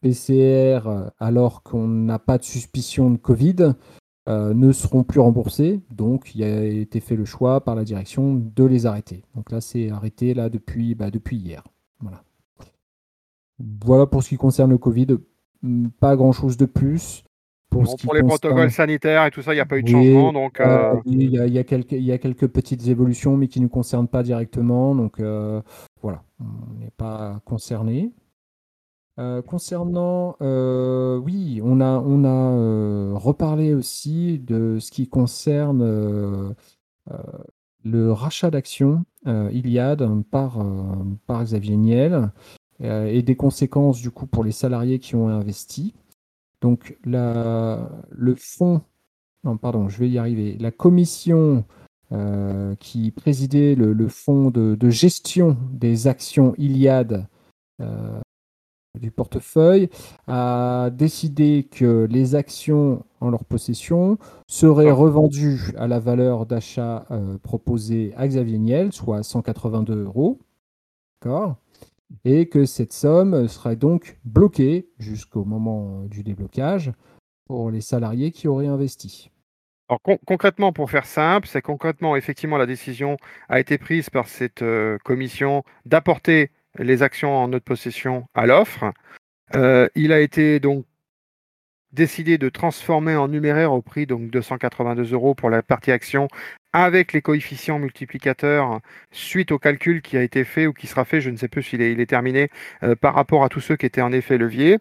[0.00, 0.80] PCR
[1.18, 3.74] alors qu'on n'a pas de suspicion de Covid
[4.28, 5.80] euh, ne seront plus remboursés.
[5.90, 9.24] Donc, il a été fait le choix par la direction de les arrêter.
[9.34, 11.64] Donc là, c'est arrêté là depuis, bah, depuis hier.
[12.00, 12.22] Voilà.
[13.84, 15.18] Voilà pour ce qui concerne le Covid.
[15.62, 17.24] Hmm, pas grand-chose de plus.
[17.72, 20.32] Pour, les protocoles sanitaires et tout ça, il n'y a pas eu de changement.
[20.32, 23.64] Donc, euh, il, y a, quelques, il y, a, quelques, petites évolutions, mais qui ne
[23.64, 24.94] nous concernent pas directement.
[24.94, 25.62] Donc euh,
[26.02, 28.12] voilà, on n'est pas concerné.
[29.18, 36.54] Euh, concernant, euh, oui, on a, on a euh, reparlé aussi de ce qui concerne
[37.84, 40.64] le rachat d'actions Iliad par,
[41.26, 42.30] par Xavier Niel
[42.80, 45.94] et des conséquences du coup pour les salariés qui ont investi.
[46.60, 48.82] Donc la, le fonds,
[49.44, 51.64] non pardon, je vais y arriver, la commission
[52.78, 57.26] qui présidait le, le fonds de, de, gestion des actions Iliad
[58.98, 59.88] du portefeuille
[60.26, 67.38] a décidé que les actions en leur possession seraient revendues à la valeur d'achat euh,
[67.38, 70.38] proposée à Xavier Niel, soit 182 euros.
[72.24, 76.92] Et que cette somme serait donc bloquée jusqu'au moment du déblocage
[77.46, 79.30] pour les salariés qui auraient investi.
[79.88, 83.16] Alors concrètement, pour faire simple, c'est concrètement, effectivement, la décision
[83.48, 88.92] a été prise par cette euh, commission d'apporter les actions en notre possession à l'offre.
[89.54, 90.86] Euh, il a été donc
[91.92, 96.28] décidé de transformer en numéraire au prix donc 282 euros pour la partie action
[96.72, 98.80] avec les coefficients multiplicateurs
[99.10, 101.62] suite au calcul qui a été fait ou qui sera fait, je ne sais plus
[101.62, 102.48] s'il est, terminé,
[102.82, 104.78] euh, par rapport à tous ceux qui étaient en effet levier.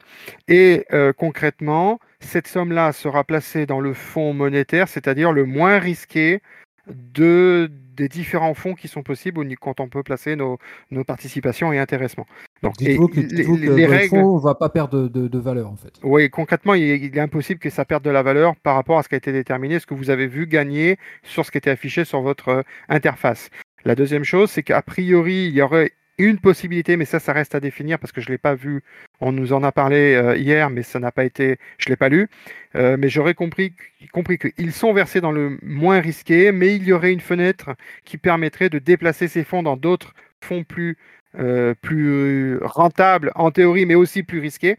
[0.47, 6.41] Et euh, concrètement, cette somme-là sera placée dans le fonds monétaire, c'est-à-dire le moins risqué
[6.88, 7.69] de,
[8.01, 10.57] des différents fonds qui sont possibles quand on peut placer nos,
[10.89, 12.25] nos participations et intéressements.
[12.63, 15.93] Donc, dites-vous que, les, les règles ne va pas perdre de, de, valeur en fait.
[16.01, 18.97] Oui, concrètement, il est, il est, impossible que ça perde de la valeur par rapport
[18.97, 21.59] à ce qui a été déterminé, ce que vous avez vu gagner sur ce qui
[21.59, 23.51] était affiché sur votre euh, interface.
[23.85, 27.55] La deuxième chose, c'est qu'a priori, il y aurait une possibilité, mais ça, ça reste
[27.55, 28.84] à définir parce que je ne l'ai pas vu.
[29.19, 31.95] On nous en a parlé euh, hier, mais ça n'a pas été, je ne l'ai
[31.97, 32.29] pas lu.
[32.75, 33.73] Euh, mais j'aurais compris,
[34.12, 37.71] compris qu'ils sont versés dans le moins risqué, mais il y aurait une fenêtre
[38.05, 40.97] qui permettrait de déplacer ces fonds dans d'autres fonds plus,
[41.39, 44.77] euh, plus rentables en théorie, mais aussi plus risqués.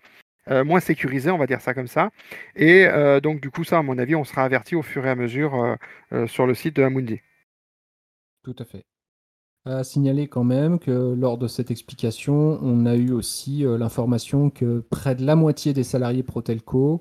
[0.64, 2.11] moins sécurisés, on va dire ça comme ça.
[2.57, 2.87] Et
[3.22, 5.76] donc, du coup, ça, à mon avis, on sera averti au fur et à mesure
[6.26, 7.20] sur le site de Amundi.
[8.42, 8.85] Tout à fait.
[9.64, 14.51] À signaler quand même que lors de cette explication, on a eu aussi euh, l'information
[14.51, 17.01] que près de la moitié des salariés Protelco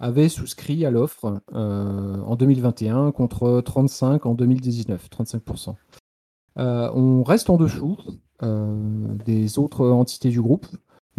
[0.00, 5.76] avaient souscrit à l'offre euh, en 2021 contre 35 en 2019, 35%.
[6.58, 7.96] Euh, on reste en dessous
[8.42, 10.66] des autres entités du groupe,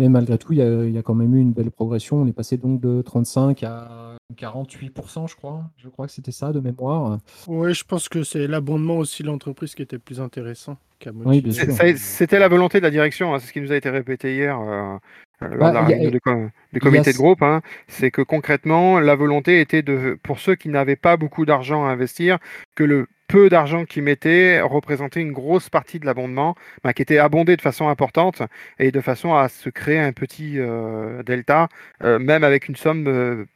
[0.01, 2.17] mais malgré tout, il y, a, quand même eu une belle progression.
[2.17, 5.65] On est passé donc de 35 à 48%, je crois.
[5.77, 7.19] Je crois que c'était ça de mémoire.
[7.47, 10.77] Oui, je pense que c'est l'abondement aussi de l'entreprise qui était plus intéressant
[11.25, 11.43] oui,
[11.97, 14.59] C'était la volonté de la direction, hein, c'est ce qui nous a été répété hier
[14.59, 14.97] euh,
[15.43, 16.19] euh, lors de la réunion du,
[16.79, 17.41] comité de groupe.
[17.41, 17.61] Hein.
[17.87, 21.89] c'est que concrètement, la volonté était de, pour ceux qui n'avaient pas beaucoup d'argent à
[21.89, 22.37] investir,
[22.75, 27.17] que le peu d'argent qu'ils mettaient représentait une grosse partie de l'abondement, bah, qui était
[27.17, 28.41] abondé de façon importante
[28.77, 31.69] et de façon à se créer un petit euh, delta,
[32.01, 33.47] même avec une somme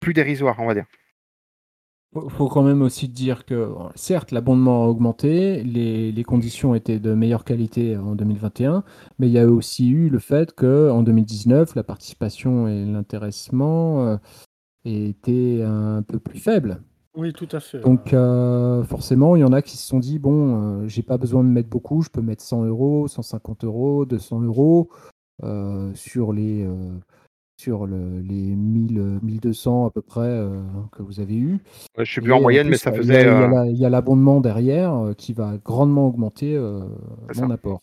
[0.00, 0.86] plus dérisoire, on va dire.
[2.22, 7.12] Il faut quand même aussi dire que, certes, l'abondement a augmenté, les, conditions étaient de
[7.12, 8.84] meilleure qualité en 2021,
[9.18, 14.16] mais il y a aussi eu le fait qu'en 2019, la participation et l'intéressement euh,
[14.84, 16.80] étaient un peu plus faibles.
[17.16, 17.80] Oui, tout à fait.
[17.80, 21.18] Donc, euh, forcément, il y en a qui se sont dit bon, euh, j'ai pas
[21.18, 24.88] besoin de mettre beaucoup, je peux mettre 100 euros, 150 euros, 200 euros
[25.94, 26.66] sur les
[27.56, 30.60] sur le, les 1000, 1200 à peu près euh,
[30.92, 31.58] que vous avez eu.
[31.98, 33.22] je suis plus en moyenne, mais ça faisait.
[33.70, 36.84] Il y a, l'abondement derrière euh, qui va grandement augmenter euh,
[37.36, 37.82] mon apport.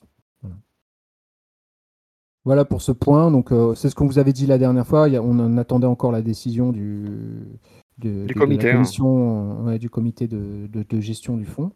[2.43, 2.65] Voilà.
[2.65, 3.31] pour ce point.
[3.31, 5.07] Donc, c'est ce qu'on vous avait dit la dernière fois.
[5.07, 7.59] on en attendait encore la décision du,
[7.97, 8.73] du comité, la hein.
[8.73, 11.71] commission, du comité de, de, gestion du fonds.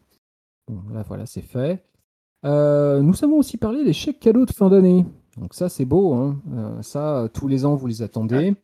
[0.92, 1.86] là, voilà, c'est fait.
[2.44, 5.06] nous avons aussi parlé des chèques cadeaux de fin d'année.
[5.38, 6.14] Donc ça, c'est beau.
[6.14, 6.42] Hein.
[6.54, 8.56] Euh, ça, tous les ans, vous les attendez.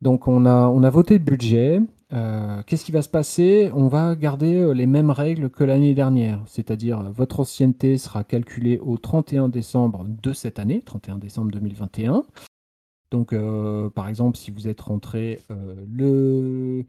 [0.00, 1.80] Donc on a, on a voté le budget.
[2.12, 3.70] Euh, qu'est-ce qui va se passer?
[3.74, 8.78] On va garder euh, les mêmes règles que l'année dernière, c'est-à-dire votre ancienneté sera calculée
[8.78, 12.24] au 31 décembre de cette année, 31 décembre 2021.
[13.12, 13.34] Donc
[13.94, 16.84] par exemple, si vous êtes rentré le,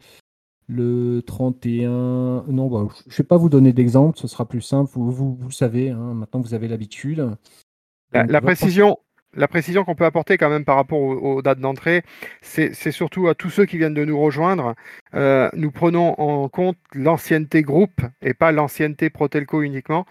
[0.67, 2.45] le 31...
[2.47, 5.33] Non, bah, je ne vais pas vous donner d'exemple, ce sera plus simple, vous, vous,
[5.33, 7.27] vous savez, hein, maintenant vous avez l'habitude.
[8.13, 8.99] la, précision,
[9.33, 12.03] la précision qu'on peut apporter quand même par rapport aux, dates d'entrée,
[12.41, 14.75] c'est surtout à tous ceux qui viennent de nous rejoindre.
[15.13, 20.05] Euh, nous prenons en compte l'ancienneté groupe et pas l'ancienneté Protelco uniquement.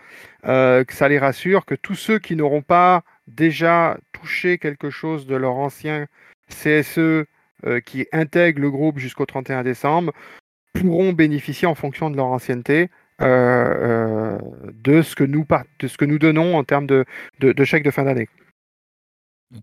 [0.46, 5.26] Euh, que ça les rassure que tous ceux qui n'auront pas déjà touché quelque chose
[5.26, 6.06] de leur ancien
[6.48, 7.26] CSE euh,
[7.84, 10.12] qui intègre le groupe jusqu'au 31 décembre
[10.72, 12.88] pourront bénéficier en fonction de leur ancienneté
[13.20, 15.24] de, ce que
[16.04, 17.04] nous, donnons en termes de,
[17.40, 18.28] de, de chèques de fin d'année.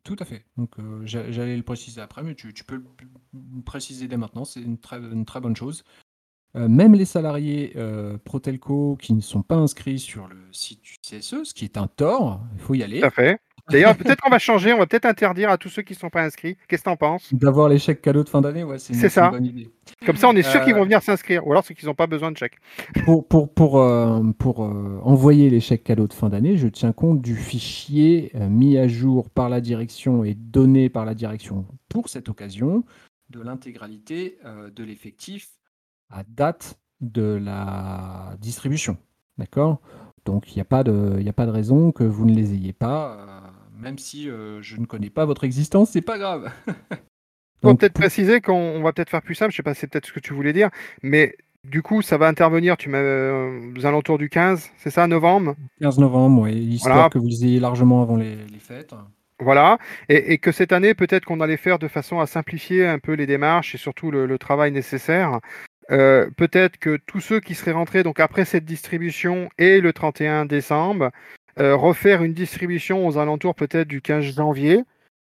[0.04, 0.43] Tout à fait.
[0.58, 4.43] Donc, euh, j'allais le préciser après, mais tu, peux le préciser dès maintenant.
[4.43, 5.84] C'est une très, une très bonne chose.
[6.56, 10.97] Euh, même les salariés euh, Protelco qui ne sont pas inscrits sur le site du
[11.02, 13.00] CSE, ce qui est un tort, il faut y aller.
[13.00, 13.39] Tout à fait.
[13.69, 16.10] D'ailleurs, peut-être qu'on va changer, on va peut-être interdire à tous ceux qui ne sont
[16.10, 16.58] pas inscrits.
[16.67, 17.34] Qu'est-ce que tu en penses?
[17.34, 19.30] D'avoir les chèques cadeaux de fin d'année, ouais, c'est ça.
[19.30, 19.69] bonne idée.
[20.06, 22.08] Comme ça, on est sûr qu'ils vont venir s'inscrire, ou alors ceux qui n'ont pas
[22.08, 22.58] besoin de chèques.
[23.03, 26.93] Pour, pour, pour, euh, pour euh, envoyer les chèques cadeaux de fin d'année, je tiens
[26.93, 31.65] compte du fichier euh, mis à jour par la direction et donné par la direction
[31.89, 32.84] pour cette occasion
[33.30, 34.38] de l'intégralité
[34.73, 35.49] de l'effectif
[36.10, 38.97] à date de la distribution.
[39.38, 39.82] D'accord?
[40.23, 42.73] Donc, il n'y a, pas de, a pas de raison que vous ne les ayez
[42.73, 43.46] pas
[43.79, 46.51] même si euh, je ne connais pas votre existence, c'est pas grave.
[47.63, 50.13] On peut-être préciser qu'on va peut-être faire plus simple, je sais pas, c'est peut-être ce
[50.13, 50.69] que tu voulais dire,
[51.01, 55.07] mais du coup, ça va intervenir, tu m'as euh, aux alentours du 15, c'est ça,
[55.07, 55.55] novembre?
[55.81, 58.93] 15 novembre, oui, histoire que vous ayez largement avant les, fêtes.
[59.39, 62.99] Voilà, et, et que cette année, peut-être qu'on allait faire de façon à simplifier un
[62.99, 65.39] peu les démarches et surtout le, le travail nécessaire.
[65.89, 70.45] Euh, peut-être que tous ceux qui seraient rentrés donc après cette distribution et le 31
[70.45, 71.11] décembre,
[71.57, 74.83] refaire une distribution aux alentours peut-être du 15 janvier,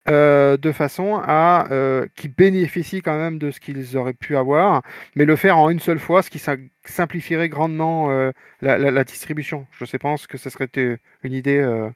[0.08, 4.82] euh, de façon à euh, qu'ils bénéficient quand même de ce qu'ils auraient pu avoir,
[5.14, 8.32] mais le faire en une seule fois, ce qui sim- simplifierait grandement euh,
[8.62, 9.64] la, distribution.
[9.70, 11.88] Je pense que ce serait euh, une idée euh,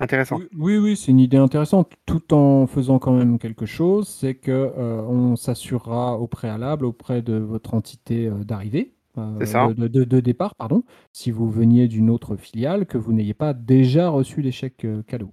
[0.00, 0.42] intéressante?
[0.58, 4.34] Oui, oui, oui, c'est une idée intéressante, tout en faisant quand même quelque chose, c'est
[4.34, 9.68] que euh, on s'assurera au préalable auprès de votre entité euh, d'arrivée, euh, ça.
[9.68, 13.34] de, de- de- de départ, pardon, si vous veniez d'une autre filiale, que vous n'ayez
[13.34, 15.32] pas déjà reçu les chèques cadeaux.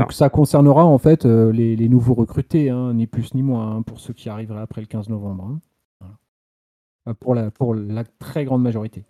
[0.00, 3.76] Donc ça concernera en fait euh, les, les nouveaux recrutés, hein, ni plus ni moins,
[3.76, 5.44] hein, pour ceux qui arriveraient après le 15 novembre.
[5.44, 5.60] hein.
[6.00, 6.14] Voilà.
[7.08, 9.04] Euh, Pour, la, pour la très grande majorité.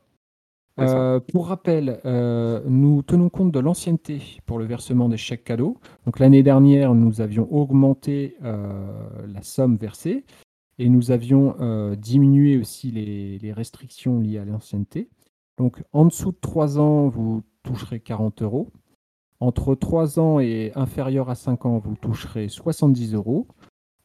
[0.79, 5.79] Euh, pour rappel, euh, nous tenons compte de l'ancienneté pour le versement des chèques cadeaux.
[6.05, 8.92] Donc l'année dernière, nous avions augmenté euh,
[9.27, 10.22] la somme versée
[10.78, 15.08] et nous avions euh, diminué aussi les, restrictions liées à l'ancienneté.
[15.56, 18.70] Donc en dessous de 3 ans, vous toucherez 40 euros.
[19.40, 23.46] Entre 3 ans et inférieur à 5 ans, vous toucherez 70 euros.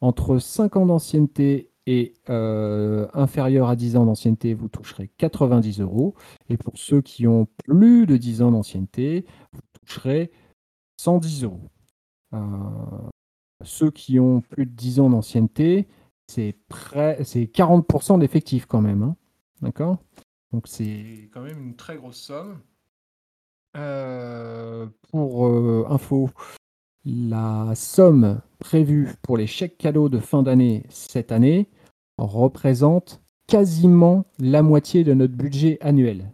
[0.00, 6.14] Entre 5 ans d'ancienneté et euh, inférieur à 10 ans d'ancienneté, vous toucherez 90 euros.
[6.48, 10.30] Et pour ceux qui ont plus de 10 ans d'ancienneté, vous toucherez
[10.98, 11.68] 110 euros.
[12.34, 12.38] Euh,
[13.64, 15.88] ceux qui ont plus de 10 ans d'ancienneté,
[16.28, 19.02] c'est près, c'est 40% d'effectifs quand même.
[19.02, 19.16] hein.
[19.60, 19.98] D'accord?
[20.52, 22.58] Donc c'est quand même une très grosse somme.
[23.76, 26.30] euh, pour euh, info,
[27.04, 31.68] la somme prévue pour les chèques cadeaux de fin d'année cette année
[32.18, 36.30] représente quasiment la moitié de notre budget annuel.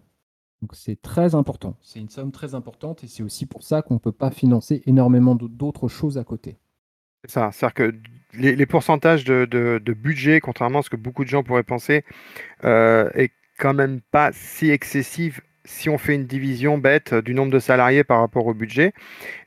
[0.63, 1.77] Donc c'est très important.
[1.81, 4.83] C'est une somme très importante et c'est aussi pour ça qu'on ne peut pas financer
[4.87, 6.59] énormément d'aut- d'autres choses à côté.
[7.25, 7.51] C'est ça.
[7.53, 7.95] C'est-à-dire que
[8.35, 11.63] les, les pourcentages de, de- de budget, contrairement à ce que beaucoup de gens pourraient
[11.63, 12.05] penser,
[12.65, 17.53] euh, est quand même pas si excessif si on fait une division bête du nombre
[17.53, 18.93] de salariés par rapport au budget.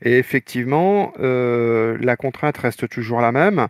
[0.02, 3.66] Et effectivement, euh, la contrainte reste toujours la même.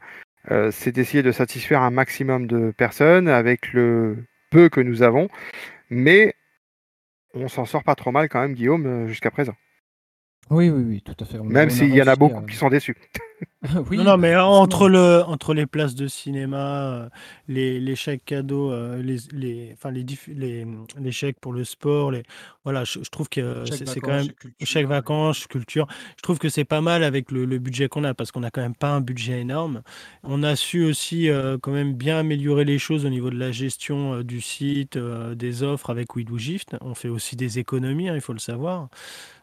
[0.50, 4.18] Euh, c'est d'essayer de satisfaire un maximum de personnes avec le
[4.50, 5.28] peu que nous avons.
[5.88, 6.34] Mais
[7.32, 9.54] on s'en sort pas trop mal quand même, Guillaume, jusqu'à présent.
[10.50, 11.38] Oui, oui, oui, tout à fait.
[11.38, 12.96] On Même s'il y en a beaucoup qui sont déçus.
[13.90, 17.08] Oui, non, non, mais entre, le, entre les places de cinéma, euh,
[17.46, 20.66] les, les chèques cadeaux, euh, les, les, enfin, les, les,
[20.98, 22.24] les chèques pour le sport, les,
[22.64, 24.24] voilà, je, je trouve que c'est quand même.
[24.24, 24.94] chèques culture, Chèques ouais.
[24.96, 25.86] vacances, culture.
[26.16, 28.50] Je trouve que c'est pas mal avec le, le budget qu'on a parce qu'on n'a
[28.50, 29.82] quand même pas un budget énorme.
[30.24, 33.52] On a su aussi euh, quand même bien améliorer les choses au niveau de la
[33.52, 36.76] gestion euh, du site, euh, des offres avec We Do Gift.
[36.80, 38.88] On fait aussi des économies, hein, il faut le savoir.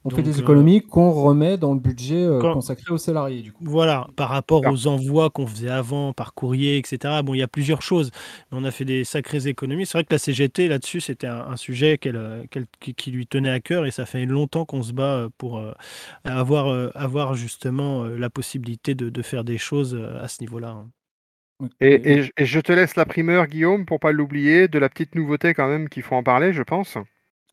[0.05, 3.41] On fait des euh, économies qu'on remet dans le budget euh, quand- consacré aux salariés,
[3.41, 3.63] du coup.
[3.65, 7.21] Voilà, par rapport aux envois qu'on faisait avant par courrier, etc.
[7.23, 8.12] Bon, il y a plusieurs choses,
[8.52, 9.86] mais on a fait des sacrées économies.
[9.86, 13.12] C'est vrai que la CGT, là-dessus, c'était un, un sujet qu'elle, euh, qu'elle- qui, qui
[13.12, 15.73] lui tenait à cœur et ça fait longtemps qu'on se bat euh, pour euh,
[16.23, 20.69] avoir, euh, avoir justement euh, la possibilité de, de faire des choses à ce niveau-là.
[20.69, 20.89] hein.
[21.82, 25.54] Et, et je te laisse la primeur, Guillaume, pour pas l'oublier, de la petite nouveauté
[25.54, 26.97] quand même qu'il faut en parler, je pense.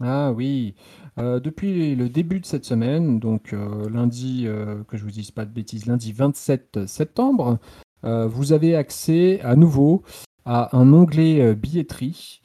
[0.00, 0.74] Ah oui,
[1.18, 5.30] Euh, depuis le début de cette semaine, donc euh, lundi, euh, que je vous dise
[5.30, 7.58] pas de bêtises, lundi 27 septembre,
[8.02, 10.02] vous avez accès à nouveau
[10.44, 12.40] à un onglet billetterie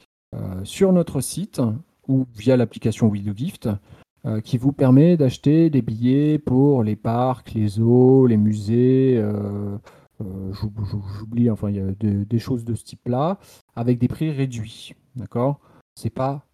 [0.64, 1.60] sur notre site
[2.08, 3.68] ou via l'application WeDoGift
[4.42, 9.22] qui vous permet d'acheter des billets pour les parcs, les zoos, les musées.
[10.18, 13.38] j'oub- j'oub- J'oublie, enfin, il y a de- des choses de ce type-là
[13.76, 14.94] avec des prix réduits.
[15.14, 15.60] D'accord?
[15.94, 16.44] C'est pas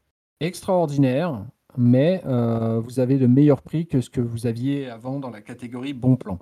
[0.40, 1.44] extraordinaire,
[1.76, 5.40] mais euh, vous avez de meilleurs prix que ce que vous aviez avant dans la
[5.40, 6.38] catégorie bon plan.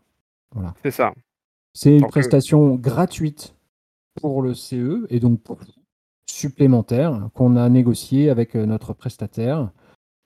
[0.82, 1.12] C'est ça.
[1.74, 3.55] C'est une euh, prestation gratuite
[4.22, 5.59] pour le CE et donc pour
[6.28, 9.70] supplémentaire qu'on a négocié avec euh, notre prestataire.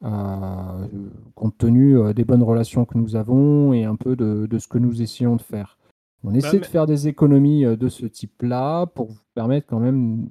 [0.05, 0.87] euh,
[1.35, 4.79] compte tenu des bonnes relations que nous avons et un peu de, de ce que
[4.79, 5.77] nous essayons de faire.
[6.25, 10.29] On essaie de mais- faire des économies de ce type-là pour vous permettre quand même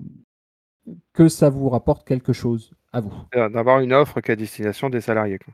[1.13, 3.13] que ça vous rapporte quelque chose à vous.
[3.35, 5.39] Euh, D'avoir une offre qu'à destination des salariés.
[5.39, 5.53] quoi.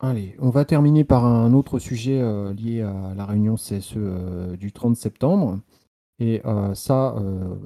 [0.00, 4.56] Allez, on va terminer par un autre sujet euh, lié à la réunion CSE euh,
[4.56, 5.60] du 30 septembre.
[6.18, 7.16] Et euh, ça,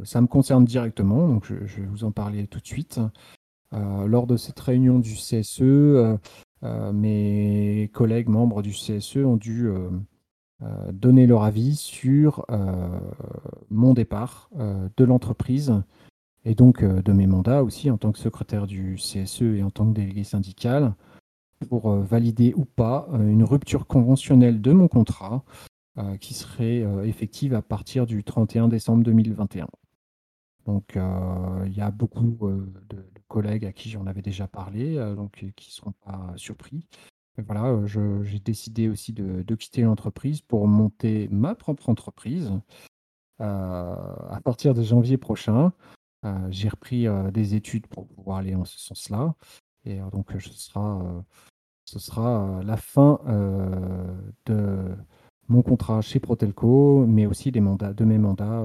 [0.05, 3.01] ça me concerne directement, donc je, je vais vous en parler tout de suite.
[3.73, 5.61] Lors de cette réunion du CSE,
[6.95, 9.69] mes collègues membres du CSE ont dû
[10.91, 12.47] donner leur avis sur
[13.69, 15.75] mon départ de l'entreprise
[16.49, 19.71] et donc euh, de mes mandats aussi en tant que secrétaire du CSE et en
[19.71, 20.95] tant que délégué syndical
[21.69, 25.45] pour euh, valider ou pas euh, une rupture conventionnelle de mon contrat
[26.21, 29.67] qui serait effective à partir du 31 décembre 2021.
[30.65, 32.39] Donc, il y a beaucoup
[32.89, 36.87] de, collègues à qui j'en avais déjà parlé, donc qui ne seront pas surpris.
[37.37, 42.53] voilà, j'ai décidé aussi de quitter l'entreprise pour monter ma propre entreprise
[43.41, 45.73] à partir de janvier prochain.
[46.51, 49.35] J'ai repris des études pour pouvoir aller en ce sens-là.
[49.85, 51.25] Et donc, ce sera,
[51.85, 53.21] ce sera la fin
[54.47, 54.97] de
[55.49, 58.65] mon contrat chez Protelco, mais aussi des mandats, de mes mandats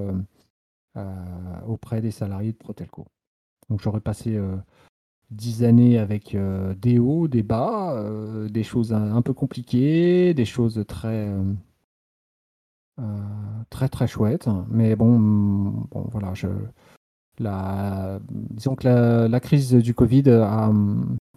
[1.67, 3.07] auprès des salariés de Protelco.
[3.69, 4.39] Donc, j'aurais passé
[5.31, 6.35] dix années avec
[6.77, 8.03] des hauts, des bas,
[8.49, 11.31] des choses un, peu compliquées, des choses très,
[13.69, 14.49] très très chouettes.
[14.69, 16.47] Mais bon voilà, je,
[17.39, 18.87] la, disons que
[19.27, 20.23] la, crise du Covid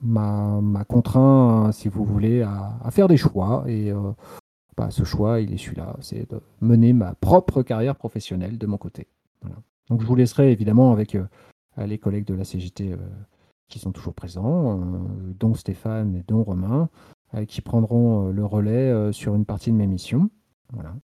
[0.02, 3.64] m'a contraint, si vous voulez, à, faire des choix.
[3.66, 4.12] Et euh,
[4.76, 8.76] bah, ce choix, il est celui-là, c'est de mener ma propre carrière professionnelle de mon
[8.78, 9.06] côté.
[9.88, 11.24] Donc je vous laisserai évidemment avec euh,
[11.78, 12.96] les collègues de la CGT euh,
[13.68, 14.80] qui sont toujours présents,
[15.38, 16.88] dont Stéphane et dont Romain,
[17.48, 20.30] qui prendront le relais sur une partie de mes missions.
[20.72, 20.94] Voilà.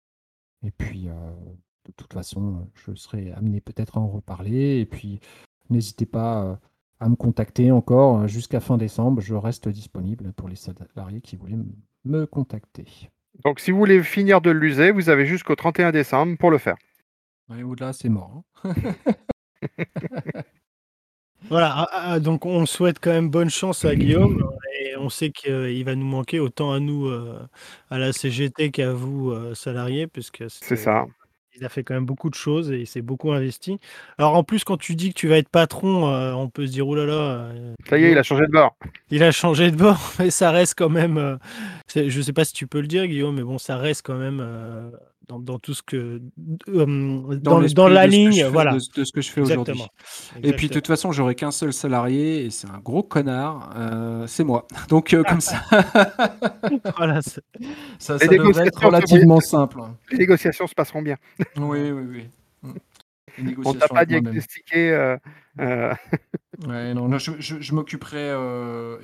[0.64, 1.08] Et puis,
[1.86, 4.78] de toute façon, je serai amené peut-être à en reparler.
[4.80, 5.20] Et puis,
[5.70, 6.56] n'hésitez pas euh,
[7.00, 9.20] à me contacter encore hein, jusqu'à fin décembre.
[9.20, 11.58] Je reste disponible pour les salariés qui voulaient
[12.04, 12.86] me contacter.
[13.44, 16.76] Donc, si vous voulez finir de l'user, vous avez jusqu'au 31 décembre pour le faire.
[17.48, 18.42] au-delà, c'est mort.
[18.64, 18.74] Hein.
[21.48, 24.44] voilà, ah, ah, donc on souhaite quand même bonne chance à Guillaume.
[24.80, 27.40] Et on sait qu'il va nous manquer autant à nous, euh,
[27.90, 31.06] à la CGT qu'à vous, euh, salariés, puisque c'est ça.
[31.54, 33.78] Il a fait quand même beaucoup de choses et il s'est beaucoup investi.
[34.16, 36.72] Alors en plus, quand tu dis que tu vas être patron, euh, on peut se
[36.72, 37.12] dire, oh là là.
[37.12, 38.76] Euh, ça y est, il a changé de bord.
[39.10, 41.18] Il a changé de bord, mais ça reste quand même.
[41.18, 41.36] Euh,
[41.94, 44.16] je ne sais pas si tu peux le dire, Guillaume, mais bon, ça reste quand
[44.16, 44.40] même
[45.38, 46.20] dans, tout ce que
[46.68, 48.72] euh, dans, dans, la ligne voilà.
[48.72, 49.82] de, ce que je fais aujourd'hui.
[50.42, 54.26] Et puis de toute façon j'aurai qu'un seul salarié et c'est un gros connard euh,
[54.26, 54.66] c'est moi.
[54.88, 55.62] Donc euh, comme ça.
[56.96, 57.40] Voilà ça,
[57.98, 59.80] ça devrait être relativement simple.
[60.10, 61.16] les négociations se passeront bien.
[61.56, 62.28] Oui oui
[62.62, 62.72] oui.
[63.38, 63.62] Mm.
[63.64, 65.16] on t'a pas diagnostiqué
[65.58, 68.30] ouais, non, je, je, m'occuperai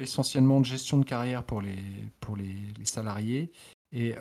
[0.00, 1.78] essentiellement de gestion de carrière pour les
[2.20, 3.50] pour les, les salariés
[3.92, 4.14] et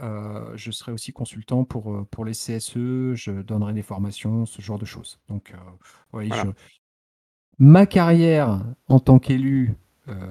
[0.55, 4.85] je serai aussi consultant pour, pour les CSE, je donnerai des formations, ce genre de
[4.85, 5.19] choses.
[5.27, 5.53] Donc,
[7.59, 9.75] ma carrière en tant qu'élu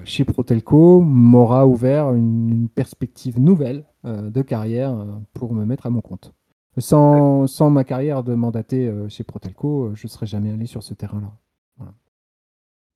[0.05, 6.33] chez Protelco m'aura ouvert une, perspective nouvelle de carrière pour me mettre à mon compte.
[6.79, 10.93] Sans, sans ma carrière de mandaté chez Protelco, je ne serais jamais allé sur ce
[10.93, 11.31] terrain-là.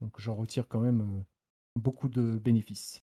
[0.01, 1.23] Donc j'en retire quand même
[1.75, 3.03] beaucoup de bénéfices.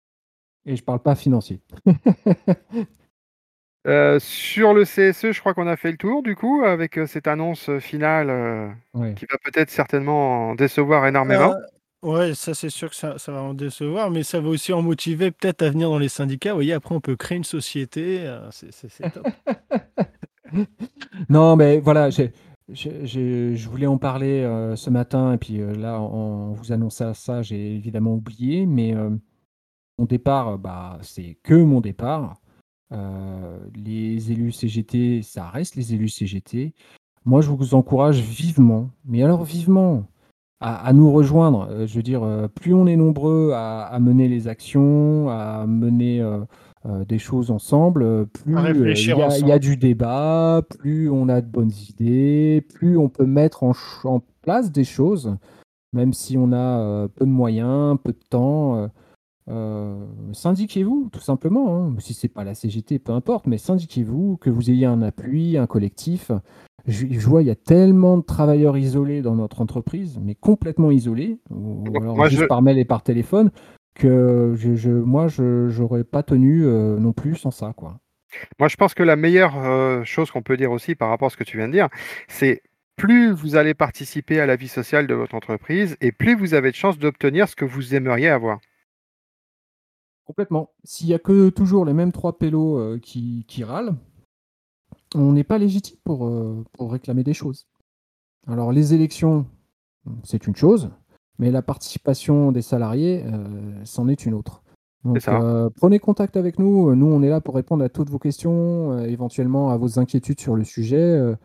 [0.64, 1.60] Et je ne parle pas financier.
[3.89, 7.07] Euh, sur le CSE, je crois qu'on a fait le tour du coup avec euh,
[7.07, 8.76] cette annonce euh, finale
[9.16, 11.55] qui va peut-être certainement en décevoir énormément.
[12.03, 15.30] ouais, ça c'est sûr que ça, va en décevoir, mais ça va aussi en motiver
[15.30, 16.51] peut-être à venir dans les syndicats.
[16.51, 19.26] Vous voyez, après on peut créer une société, c'est top.
[21.30, 24.43] non, mais voilà, je voulais en parler
[24.76, 28.95] ce matin et puis là, en vous annonçant ça, j'ai évidemment oublié, mais
[29.99, 32.36] mon départ, bah, c'est que mon départ.
[32.93, 36.74] Euh, les élus CGT, ça reste les élus CGT.
[37.24, 40.05] Moi, je vous encourage vivement, mais alors vivement,
[40.61, 41.68] à, nous rejoindre.
[41.70, 46.24] Euh, je veux dire, euh, plus on est nombreux à, mener les actions, à mener
[47.07, 52.64] des choses ensemble, plus il y, a du débat, plus on a de bonnes idées,
[52.72, 53.72] plus on peut mettre en,
[54.05, 55.36] en place des choses,
[55.93, 58.89] même si on a peu de moyens, peu de temps.
[59.49, 61.76] Euh, syndiquez-vous, tout simplement.
[61.76, 61.94] Hein.
[61.99, 65.66] Si c'est pas la CGT, peu importe, mais syndiquez-vous, que vous ayez un appui, un
[65.66, 66.30] collectif.
[66.86, 71.38] Je, vois, il y a tellement de travailleurs isolés dans notre entreprise, mais complètement isolés,
[71.51, 73.51] ou, alors juste par mail et par téléphone,
[73.94, 77.74] que je, moi, je n'aurais pas tenu euh, non plus sans ça.
[77.76, 77.99] Quoi.
[78.59, 81.30] Moi, je pense que la meilleure euh, chose qu'on peut dire aussi par rapport à
[81.30, 81.88] ce que tu viens de dire,
[82.28, 82.62] c'est
[82.96, 86.70] plus vous allez participer à la vie sociale de votre entreprise et plus vous avez
[86.70, 88.61] de chances d'obtenir ce que vous aimeriez avoir.
[90.28, 90.74] Complètement.
[90.84, 93.94] S'il n'y a que toujours les mêmes trois pélos euh, qui, râlent,
[95.14, 97.66] on n'est pas légitime pour, euh, pour réclamer des choses.
[98.46, 99.46] Alors les élections,
[100.24, 100.90] c'est une chose,
[101.38, 104.62] mais la participation des salariés, euh, c'en est une autre.
[105.02, 105.26] Donc,
[105.76, 106.94] prenez contact avec nous.
[106.94, 110.56] Nous, on est là pour répondre à toutes vos questions, éventuellement à vos inquiétudes sur
[110.56, 111.36] le sujet.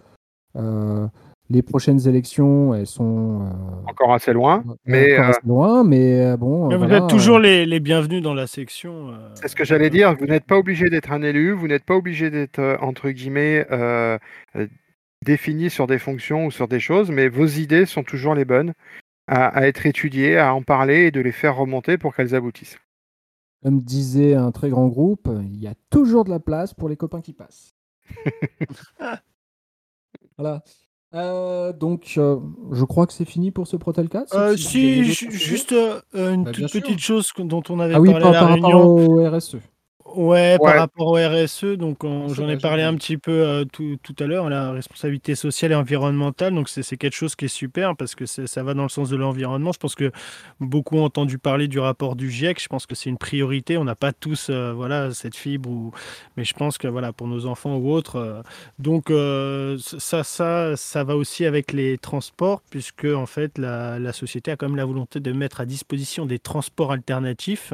[1.50, 3.50] Les prochaines élections, elles sont
[3.88, 6.76] encore assez loin, mais assez loin, mais bon.
[6.76, 9.14] vous êtes toujours les, les, bienvenus dans la section.
[9.36, 10.16] C'est ce que j'allais dire.
[10.16, 13.66] Vous n'êtes pas obligé d'être un élu, vous n'êtes pas obligé d'être entre guillemets
[15.24, 18.74] défini sur des fonctions ou sur des choses, mais vos idées sont toujours les bonnes
[19.28, 22.78] à, être étudiées, à en parler et de les faire remonter pour qu'elles aboutissent.
[23.64, 26.98] Comme disait un très grand groupe, il y a toujours de la place pour les
[26.98, 27.76] copains qui passent.
[30.38, 30.62] voilà.
[31.16, 32.38] Euh, donc, euh,
[32.72, 34.34] je crois que c'est fini pour ce Protelcast.
[34.34, 35.76] Euh, si, juste
[36.14, 38.82] une bah, toute petite chose dont on avait ah parlé à la réunion.
[38.82, 39.58] au RSE.
[40.16, 44.16] Ouais, par rapport au RSE, donc j'en ai parlé un petit peu euh, tout, tout
[44.20, 46.54] à l'heure, la responsabilité sociale et environnementale.
[46.54, 49.16] Donc c'est quelque chose qui est super parce que ça va dans le sens de
[49.16, 49.72] l'environnement.
[49.72, 50.12] Je pense que
[50.60, 52.62] beaucoup ont entendu parler du rapport du GIEC.
[52.62, 53.78] Je pense que c'est une priorité.
[53.78, 55.92] On n'a pas tous euh, voilà cette fibre, ou...
[56.38, 58.18] mais je pense que voilà pour nos enfants ou autres.
[58.18, 58.42] Euh,
[58.78, 59.12] donc
[59.80, 64.58] ça, ça, ça va aussi avec les transports puisque en fait la, la société a
[64.58, 67.74] quand même la volonté de mettre à disposition des transports alternatifs.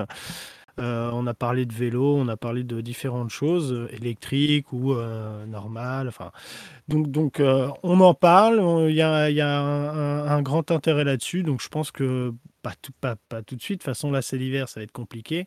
[0.79, 4.93] Euh, on a parlé de vélo, on a parlé de différentes choses, euh, électriques ou
[4.93, 6.07] euh, normales.
[6.07, 6.31] Enfin,
[6.87, 7.41] donc, donc
[7.83, 8.89] on en parle.
[8.89, 11.43] Il y a, un, grand intérêt là-dessus.
[11.43, 13.79] Donc, je pense que pas tout, pas, tout de suite.
[13.79, 15.45] De toute façon, là, c'est l'hiver, ça va être compliqué.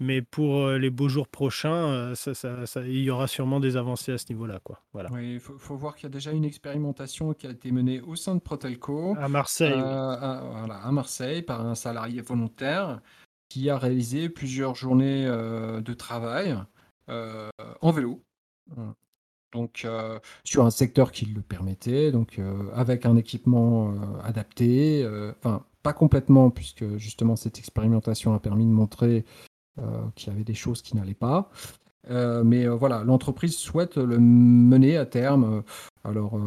[0.00, 2.12] Mais pour les beaux jours prochains,
[2.76, 4.60] il y aura sûrement des avancées à ce niveau-là.
[4.62, 4.80] Quoi.
[4.92, 5.10] Voilà.
[5.20, 8.34] il faut, voir qu'il y a déjà une expérimentation qui a été menée au sein
[8.34, 9.16] de Protelco.
[9.20, 9.74] À Marseille.
[9.74, 13.00] à Marseille, par un salarié volontaire
[13.48, 16.56] qui a réalisé plusieurs journées euh, de travail
[17.08, 17.48] euh,
[17.80, 18.22] en vélo.
[19.52, 22.38] Donc, euh, sur un secteur qui le permettait, donc
[22.74, 29.24] avec un équipement adapté, enfin pas complètement puisque justement cette expérimentation a permis de montrer
[30.16, 31.50] qu'il y avait des choses qui n'allaient pas.
[32.10, 35.62] mais voilà, l'entreprise souhaite le mener à terme.
[36.04, 36.38] alors,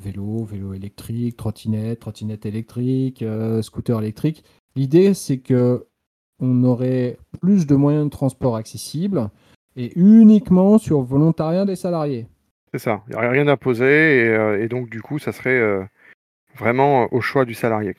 [0.00, 3.24] vélo, vélo électrique, trottinette, trottinette électrique,
[3.62, 4.44] scooter électrique.
[4.76, 5.88] L'idée, c'est que
[6.40, 9.30] on aurait plus de moyens de transport accessibles
[9.76, 12.26] et uniquement sur volontariat des salariés.
[12.72, 14.26] C'est ça, il n'y aurait rien à poser
[14.62, 15.82] et, donc du coup ça serait euh,
[16.56, 17.96] vraiment au choix du salarié.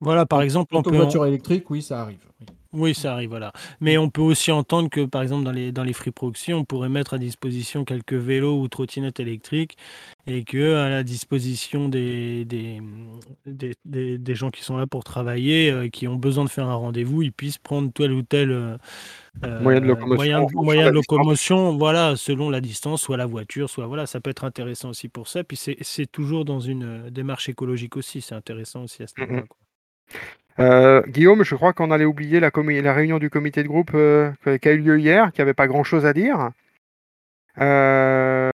[0.00, 0.96] Voilà, par exemple, peut.
[0.96, 2.20] voiture électrique, oui, ça arrive.
[2.40, 2.46] Oui.
[2.94, 3.52] Ça arrive, voilà.
[3.80, 6.64] Mais on peut aussi entendre que, par exemple, dans les, dans les free proxy, on
[6.64, 9.76] pourrait mettre à disposition quelques vélos ou trottinettes électriques
[10.26, 12.80] et que à la disposition des, des,
[13.84, 17.22] des, gens qui sont là pour travailler, euh, qui ont besoin de faire un rendez-vous,
[17.22, 18.78] ils puissent prendre tel ou tel
[19.44, 23.86] euh, moyen de locomotion, moyen, de locomotion voilà, selon la distance, soit la voiture, soit
[23.86, 25.44] voilà, ça peut être intéressant aussi pour ça.
[25.44, 29.44] Puis c'est toujours dans une euh, démarche écologique aussi, c'est intéressant aussi à ce niveau-là.
[30.58, 34.32] Euh, Guillaume, je crois qu'on allait oublier la, la, réunion du comité de groupe euh,
[34.60, 36.50] qui a eu lieu hier, qui n'avait pas grand-chose à dire
[37.60, 38.50] euh,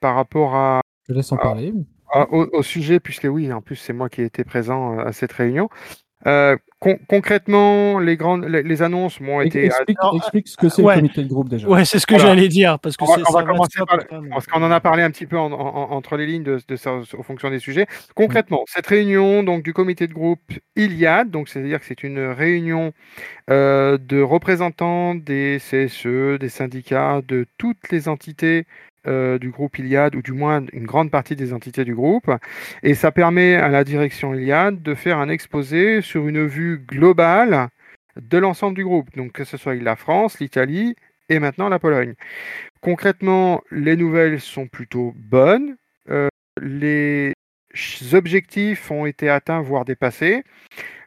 [0.00, 0.80] par rapport à.
[1.08, 1.74] Je laisse en parler.
[2.30, 5.68] au, sujet, puisque oui, en plus c'est moi qui ai été présent à cette réunion.
[6.26, 6.56] Euh,
[7.08, 9.66] concrètement, les grandes, les, annonces m'ont été.
[9.66, 11.68] Explique, ce que c'est le comité de groupe déjà.
[11.68, 13.80] Ouais, c'est ce que j'allais dire parce que on va, commencer
[14.30, 16.76] parce qu'on en a parlé un petit peu entre les lignes de, de,
[17.22, 17.86] fonction des sujets.
[18.14, 20.40] Concrètement, cette réunion donc du comité de groupe
[20.76, 22.92] Iliad, donc c'est-à-dire que c'est une réunion
[23.50, 28.66] euh, de représentants des CSE, des syndicats, de toutes les entités
[29.06, 32.30] euh, du groupe Iliad, ou du moins une grande partie des entités du groupe.
[32.82, 37.68] Et ça permet à la direction Iliad de faire un exposé sur une vue globale
[38.16, 40.96] de l'ensemble du groupe, donc que ce soit la France, l'Italie
[41.28, 42.14] et maintenant la Pologne.
[42.80, 45.76] Concrètement, les nouvelles sont plutôt bonnes.
[46.08, 46.28] Euh,
[46.62, 47.34] les
[48.14, 50.44] objectifs ont été atteints, voire dépassés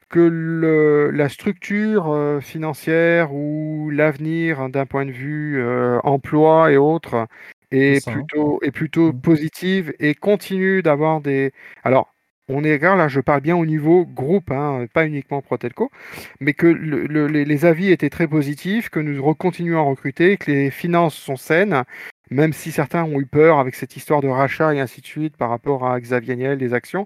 [0.09, 5.61] que la structure euh, financière ou l'avenir d'un point de vue
[6.03, 7.27] emploi et autres
[7.71, 8.13] est, hein.
[8.13, 9.21] plutôt, est plutôt mmh.
[9.21, 11.51] positive et continue d'avoir des.
[11.83, 12.13] Alors,
[12.49, 15.91] on est là, je parle bien au niveau groupe, hein, pas uniquement Protelco,
[16.39, 21.15] mais que les, avis étaient très positifs, que nous continuons à recruter, que les finances
[21.15, 21.83] sont saines,
[22.29, 25.35] même si certains ont eu peur avec cette histoire de rachat et ainsi de suite
[25.35, 27.05] par rapport à Xavier Niel, des actions.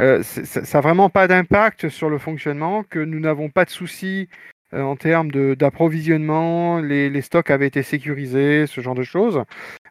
[0.00, 4.28] Euh, ça n'a vraiment pas d'impact sur le fonctionnement, que nous n'avons pas de soucis
[4.72, 9.42] euh, en termes d'approvisionnement, les, stocks avaient été sécurisés, ce genre de choses.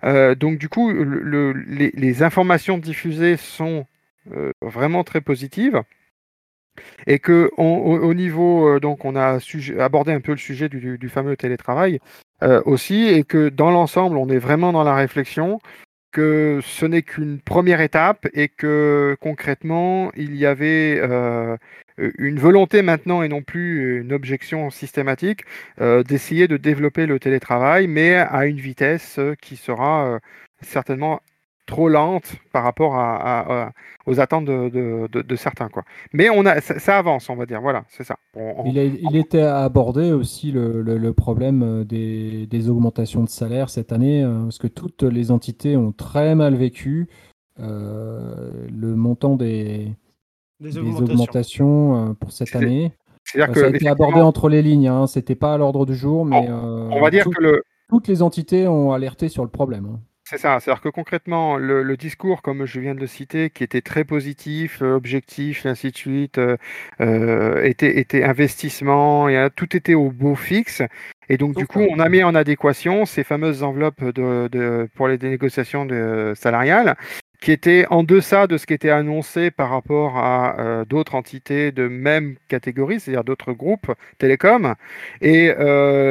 [0.03, 3.85] Euh, donc du coup, les, informations diffusées sont
[4.31, 5.81] euh, vraiment très positives.
[7.07, 9.39] Et que au, niveau, donc on a
[9.79, 11.99] abordé un peu le sujet du, fameux télétravail
[12.63, 15.59] aussi, et que dans l'ensemble, on est vraiment dans la réflexion
[16.11, 21.57] que ce n'est qu'une première étape et que concrètement, il y avait euh,
[22.17, 25.41] une volonté maintenant et non plus une objection systématique
[25.81, 30.19] euh, d'essayer de développer le télétravail, mais à une vitesse euh, qui sera
[30.61, 31.21] certainement
[31.69, 33.71] trop lente par rapport à,
[34.05, 35.69] aux attentes de, de, certains.
[35.69, 35.83] Quoi.
[36.13, 37.61] Mais on a, ça, avance, on va dire.
[37.61, 38.17] Voilà, c'est ça.
[38.65, 43.91] il, il, était abordé aussi le, le, problème euh, des, des, augmentations de salaire cette
[43.91, 47.07] année, euh, parce que toutes les entités ont très mal vécu
[47.59, 49.89] euh, le montant des,
[50.59, 52.15] des augmentations.
[52.19, 52.91] pour cette année.
[53.23, 54.87] C'est-à-dire que ça a été abordé entre les lignes.
[54.87, 55.07] Hein.
[55.07, 57.63] C'était pas à l'ordre du jour, mais on, va dire que le...
[57.89, 59.85] toutes les entités ont alerté sur le problème.
[59.85, 59.99] Hein.
[60.29, 63.81] C'est ça, c'est-à-dire que concrètement, le, discours, comme je viens de le citer, qui était
[63.81, 66.55] très positif, euh, objectif, et ainsi de suite, euh,
[67.01, 70.83] euh, était, était, investissement, et, tout était au beau fixe.
[71.29, 75.17] Et donc, du coup, on a mis en adéquation ces fameuses enveloppes de, pour les
[75.17, 76.95] négociations de, salariales
[77.41, 81.87] qui étaient en deçà de ce qui était annoncé par rapport à d'autres entités de
[81.87, 84.75] même catégorie, c'est-à-dire d'autres groupes télécoms.
[85.21, 85.53] Et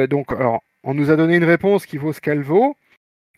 [0.09, 2.75] donc, alors, on nous a donné une réponse qui vaut ce qu'elle vaut.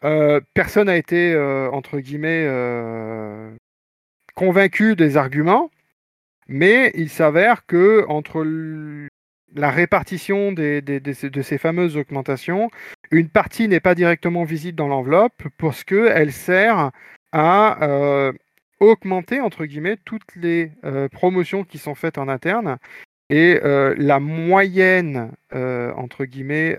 [0.04, 3.52] Euh, personne n'a été, euh, entre guillemets, euh,
[4.36, 5.70] convaincu des arguments,
[6.48, 8.44] mais il s'avère que entre
[9.54, 12.70] la répartition de ces fameuses augmentations,
[13.12, 16.92] une partie n'est pas directement visible dans l'enveloppe parce qu'elle sert
[17.32, 18.32] à
[18.80, 20.72] augmenter, entre guillemets, toutes les
[21.12, 22.78] promotions qui sont faites en interne.
[23.30, 26.78] Et la moyenne, entre guillemets,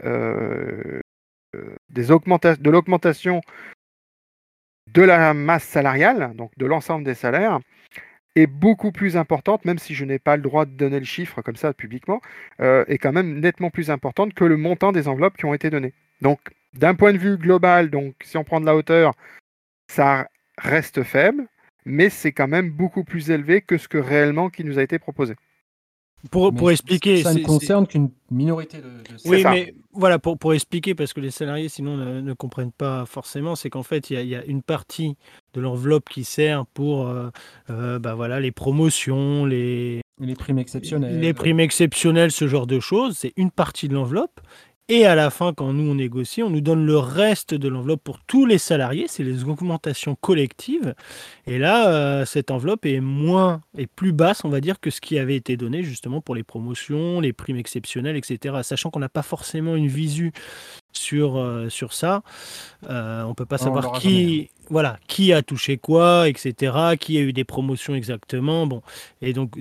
[1.91, 3.41] des de l'augmentation
[4.93, 7.61] de la masse salariale, donc de l'ensemble des salaires,
[8.35, 11.43] est beaucoup plus importante, même si je n'ai pas le droit de donner le chiffre
[11.43, 12.21] comme ça publiquement,
[12.61, 15.71] euh, est quand même nettement plus importante que le montant des enveloppes qui ont été
[15.71, 15.93] données.
[16.21, 16.41] Donc,
[16.73, 19.13] d'un point de vue global, donc si on prend de la hauteur,
[19.91, 20.29] ça
[20.59, 21.47] reste faible,
[21.85, 24.99] mais c'est quand même beaucoup plus élevé que ce que réellement qui nous a été
[24.99, 25.35] proposé.
[26.31, 27.23] Pour, pour expliquer.
[27.23, 31.33] Ça ne concerne qu'une minorité de, Oui, mais voilà, pour, pour expliquer, parce que les
[31.33, 34.63] salariés, sinon, ne, ne comprennent pas forcément, c'est qu'en fait, il y, y, a une
[34.63, 35.17] partie
[35.55, 37.31] de l'enveloppe qui sert pour euh,
[37.71, 40.01] euh, bah voilà, les promotions, les.
[40.21, 41.19] Les primes exceptionnelles.
[41.19, 43.17] Les primes exceptionnelles, ce genre de choses.
[43.19, 44.41] C'est une partie de l'enveloppe.
[44.95, 48.05] Et à la fin, quand nous on négocie, on nous donne le reste de l'enveloppe
[48.05, 50.95] pour tous les salariés, c'est les augmentations collectives.
[51.47, 55.01] Et là, euh, cette enveloppe est moins et plus basse, on va dire, que ce
[55.01, 58.57] qui avait été donné justement pour les promotions, les primes exceptionnelles, etc.
[58.63, 60.33] Sachant qu'on n'a pas forcément une visu
[60.93, 62.23] sur, euh, sur ça.
[62.89, 67.33] Euh, on peut pas savoir qui, voilà, qui a touché quoi, etc., qui a eu
[67.33, 68.67] des promotions exactement.
[68.67, 68.83] Bon,
[69.21, 69.57] et donc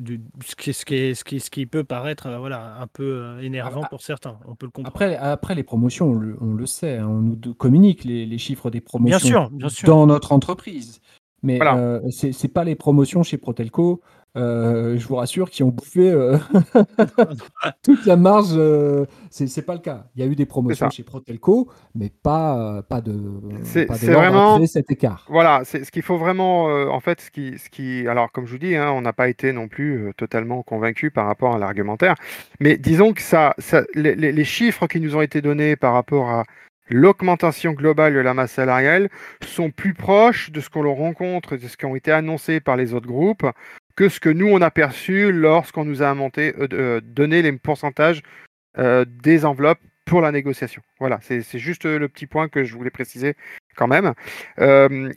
[0.46, 3.84] ce, qui, ce, qui, ce, qui, ce qui peut paraître euh, voilà, un peu énervant
[3.90, 4.96] pour certains, on peut le comprendre.
[4.96, 8.82] Après, après les promotions, on le, sait, hein, on nous communique les, les, chiffres des
[8.82, 9.88] promotions bien sûr, bien sûr.
[9.88, 11.02] dans notre entreprise.
[11.44, 14.02] Mais euh, ce n'est pas les promotions chez Protelco
[14.38, 16.38] euh, je vous rassure, qui ont bouffé euh,
[17.84, 18.54] toute la marge.
[18.54, 20.06] Euh, c'est pas le cas.
[20.16, 23.14] Il y a eu des promotions chez Protelco, mais pas, pas de.
[23.64, 25.26] C'est vraiment cet écart.
[25.30, 26.66] Voilà, c'est ce qu'il faut vraiment.
[26.66, 29.28] en fait, ce qui, ce qui, alors comme je vous dis, hein, on n'a pas
[29.28, 32.16] été non plus totalement convaincu par rapport à l'argumentaire,
[32.60, 36.30] mais disons que ça, ça les, les, chiffres qui nous ont été donnés par rapport
[36.30, 36.46] à
[36.92, 39.10] l'augmentation globale de la masse salariale
[39.44, 42.94] sont plus proches de ce qu'on rencontre, de ce qui ont été annoncés par les
[42.94, 43.46] autres groupes,
[43.96, 47.52] que ce que nous on a perçu lorsqu'on nous a monté, euh, euh, donné les
[47.54, 48.22] pourcentages
[48.78, 50.82] euh, des enveloppes pour la négociation.
[51.00, 53.36] Voilà, c'est juste le petit point que je voulais préciser
[53.78, 54.14] quand même.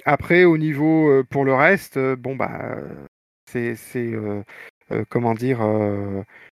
[0.05, 2.77] après, au niveau pour le reste, bon bah
[3.47, 3.75] c'est
[5.09, 5.61] comment dire,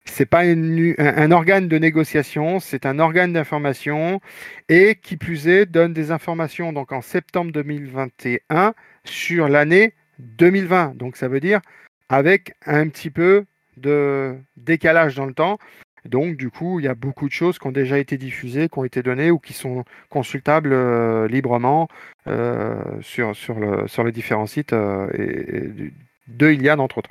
[0.04, 4.20] c'est pas un, organe de négociation, c'est un organe d'information
[4.68, 8.74] et qui plus est donne des informations donc en septembre 2021
[9.04, 10.96] sur l'année 2020.
[10.96, 11.60] Donc ça veut dire
[12.08, 13.44] avec un petit peu
[13.76, 15.58] de décalage dans le temps.
[16.06, 18.78] Donc, du coup, il y a beaucoup de choses qui ont déjà été diffusées, qui
[18.78, 21.88] ont été données ou qui sont consultables euh, librement
[22.26, 25.08] euh, sur, sur, le, sur les différents sites euh,
[26.28, 27.10] de Iliad, entre autres.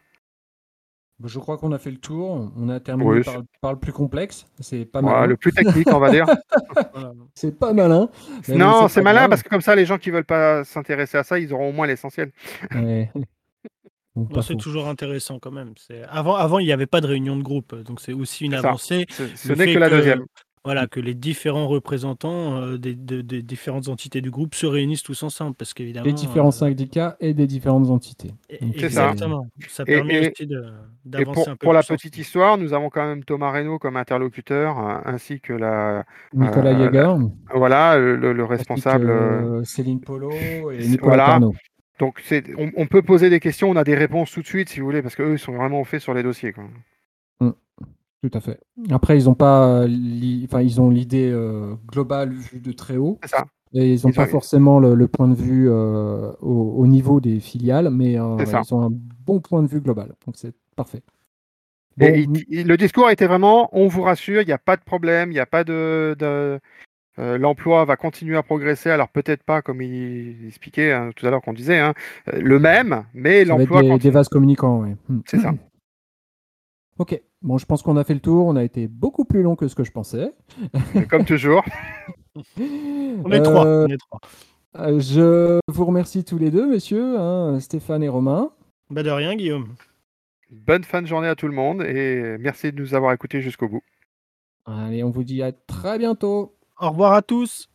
[1.20, 2.50] Bah, je crois qu'on a fait le tour.
[2.58, 3.22] On a terminé
[3.62, 4.46] par, le plus complexe.
[4.60, 5.30] C'est pas mal.
[5.30, 6.26] le plus technique, on va dire.
[7.36, 8.10] C'est pas malin.
[8.48, 11.40] Non, c'est malin parce que comme ça, les gens qui veulent pas s'intéresser à ça,
[11.40, 12.32] ils auront au moins l'essentiel.
[14.42, 15.74] c'est toujours intéressant quand même.
[16.10, 19.06] Avant, avant, il n'y avait pas de réunion de groupe, donc c'est aussi une avancée.
[19.10, 20.26] Ce n'est que la deuxième.
[20.66, 22.94] Voilà, que les différents représentants euh, des,
[23.42, 26.06] différentes entités du groupe se réunissent tous ensemble, parce qu'évidemment.
[26.06, 28.32] Les différents euh, syndicats et des différentes entités.
[28.50, 29.48] exactement.
[29.70, 30.48] Ça, permet aussi
[31.06, 31.66] d'avancer un peu.
[31.66, 35.54] Pour la petite histoire, nous avons quand même Thomas Reynaud comme interlocuteur, euh, ainsi que
[35.54, 36.06] la.
[36.34, 37.14] Nicolas Jäger.
[37.54, 39.66] Voilà, le, responsable.
[39.66, 40.32] Céline Polo
[40.72, 41.40] et Nicolas voilà.
[42.00, 42.22] Donc
[42.78, 45.02] on, peut poser des questions, on a des réponses tout de suite si vous voulez,
[45.02, 46.54] parce qu'eux ils sont vraiment au fait sur les dossiers.
[48.22, 48.60] Tout à fait.
[48.90, 49.86] Après, ils ont pas,
[50.46, 53.18] enfin, ils ont l'idée euh, globale vue de très haut.
[53.24, 53.46] C'est ça.
[53.74, 57.20] Et ils n'ont pas ont- forcément le, le point de vue euh, au, au niveau
[57.22, 58.90] des filiales, mais euh, ils ont un
[59.26, 60.16] bon point de vue global.
[60.26, 61.04] Donc c'est parfait.
[62.02, 64.76] Et Bon, il- il- le discours était vraiment on vous rassure, il n'y a pas
[64.76, 66.16] de problème, il n'y a pas de.
[66.18, 66.60] de-
[67.20, 71.30] euh, L'emploi va continuer à progresser, alors peut-être pas comme il expliquait hein, tout à
[71.30, 71.94] l'heure qu'on disait, hein,
[72.34, 74.82] euh, le même, mais l'emploi des, des vases communicants.
[74.84, 74.96] ouais.
[75.10, 75.20] Hmm.
[75.26, 75.54] C'est ça.
[77.00, 78.46] Ok, bon, je pense qu'on a fait le tour.
[78.46, 80.34] On a été beaucoup plus long que ce que je pensais.
[81.10, 81.64] Comme toujours.
[82.36, 83.66] On est trois.
[83.66, 84.20] Euh, On est trois.
[85.00, 88.52] je vous remercie tous les deux, messieurs, hein, Stéphane et Romain.
[88.90, 89.76] Bah de rien, Guillaume.
[90.52, 93.70] Bonne fin de journée à tout le monde et merci de nous avoir écoutés jusqu'au
[93.70, 93.84] bout.
[94.66, 96.56] Allez, on vous dit à très bientôt.
[96.80, 97.70] Au revoir à tous.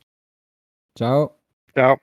[0.96, 1.30] Ciao.
[1.74, 1.96] Ciao.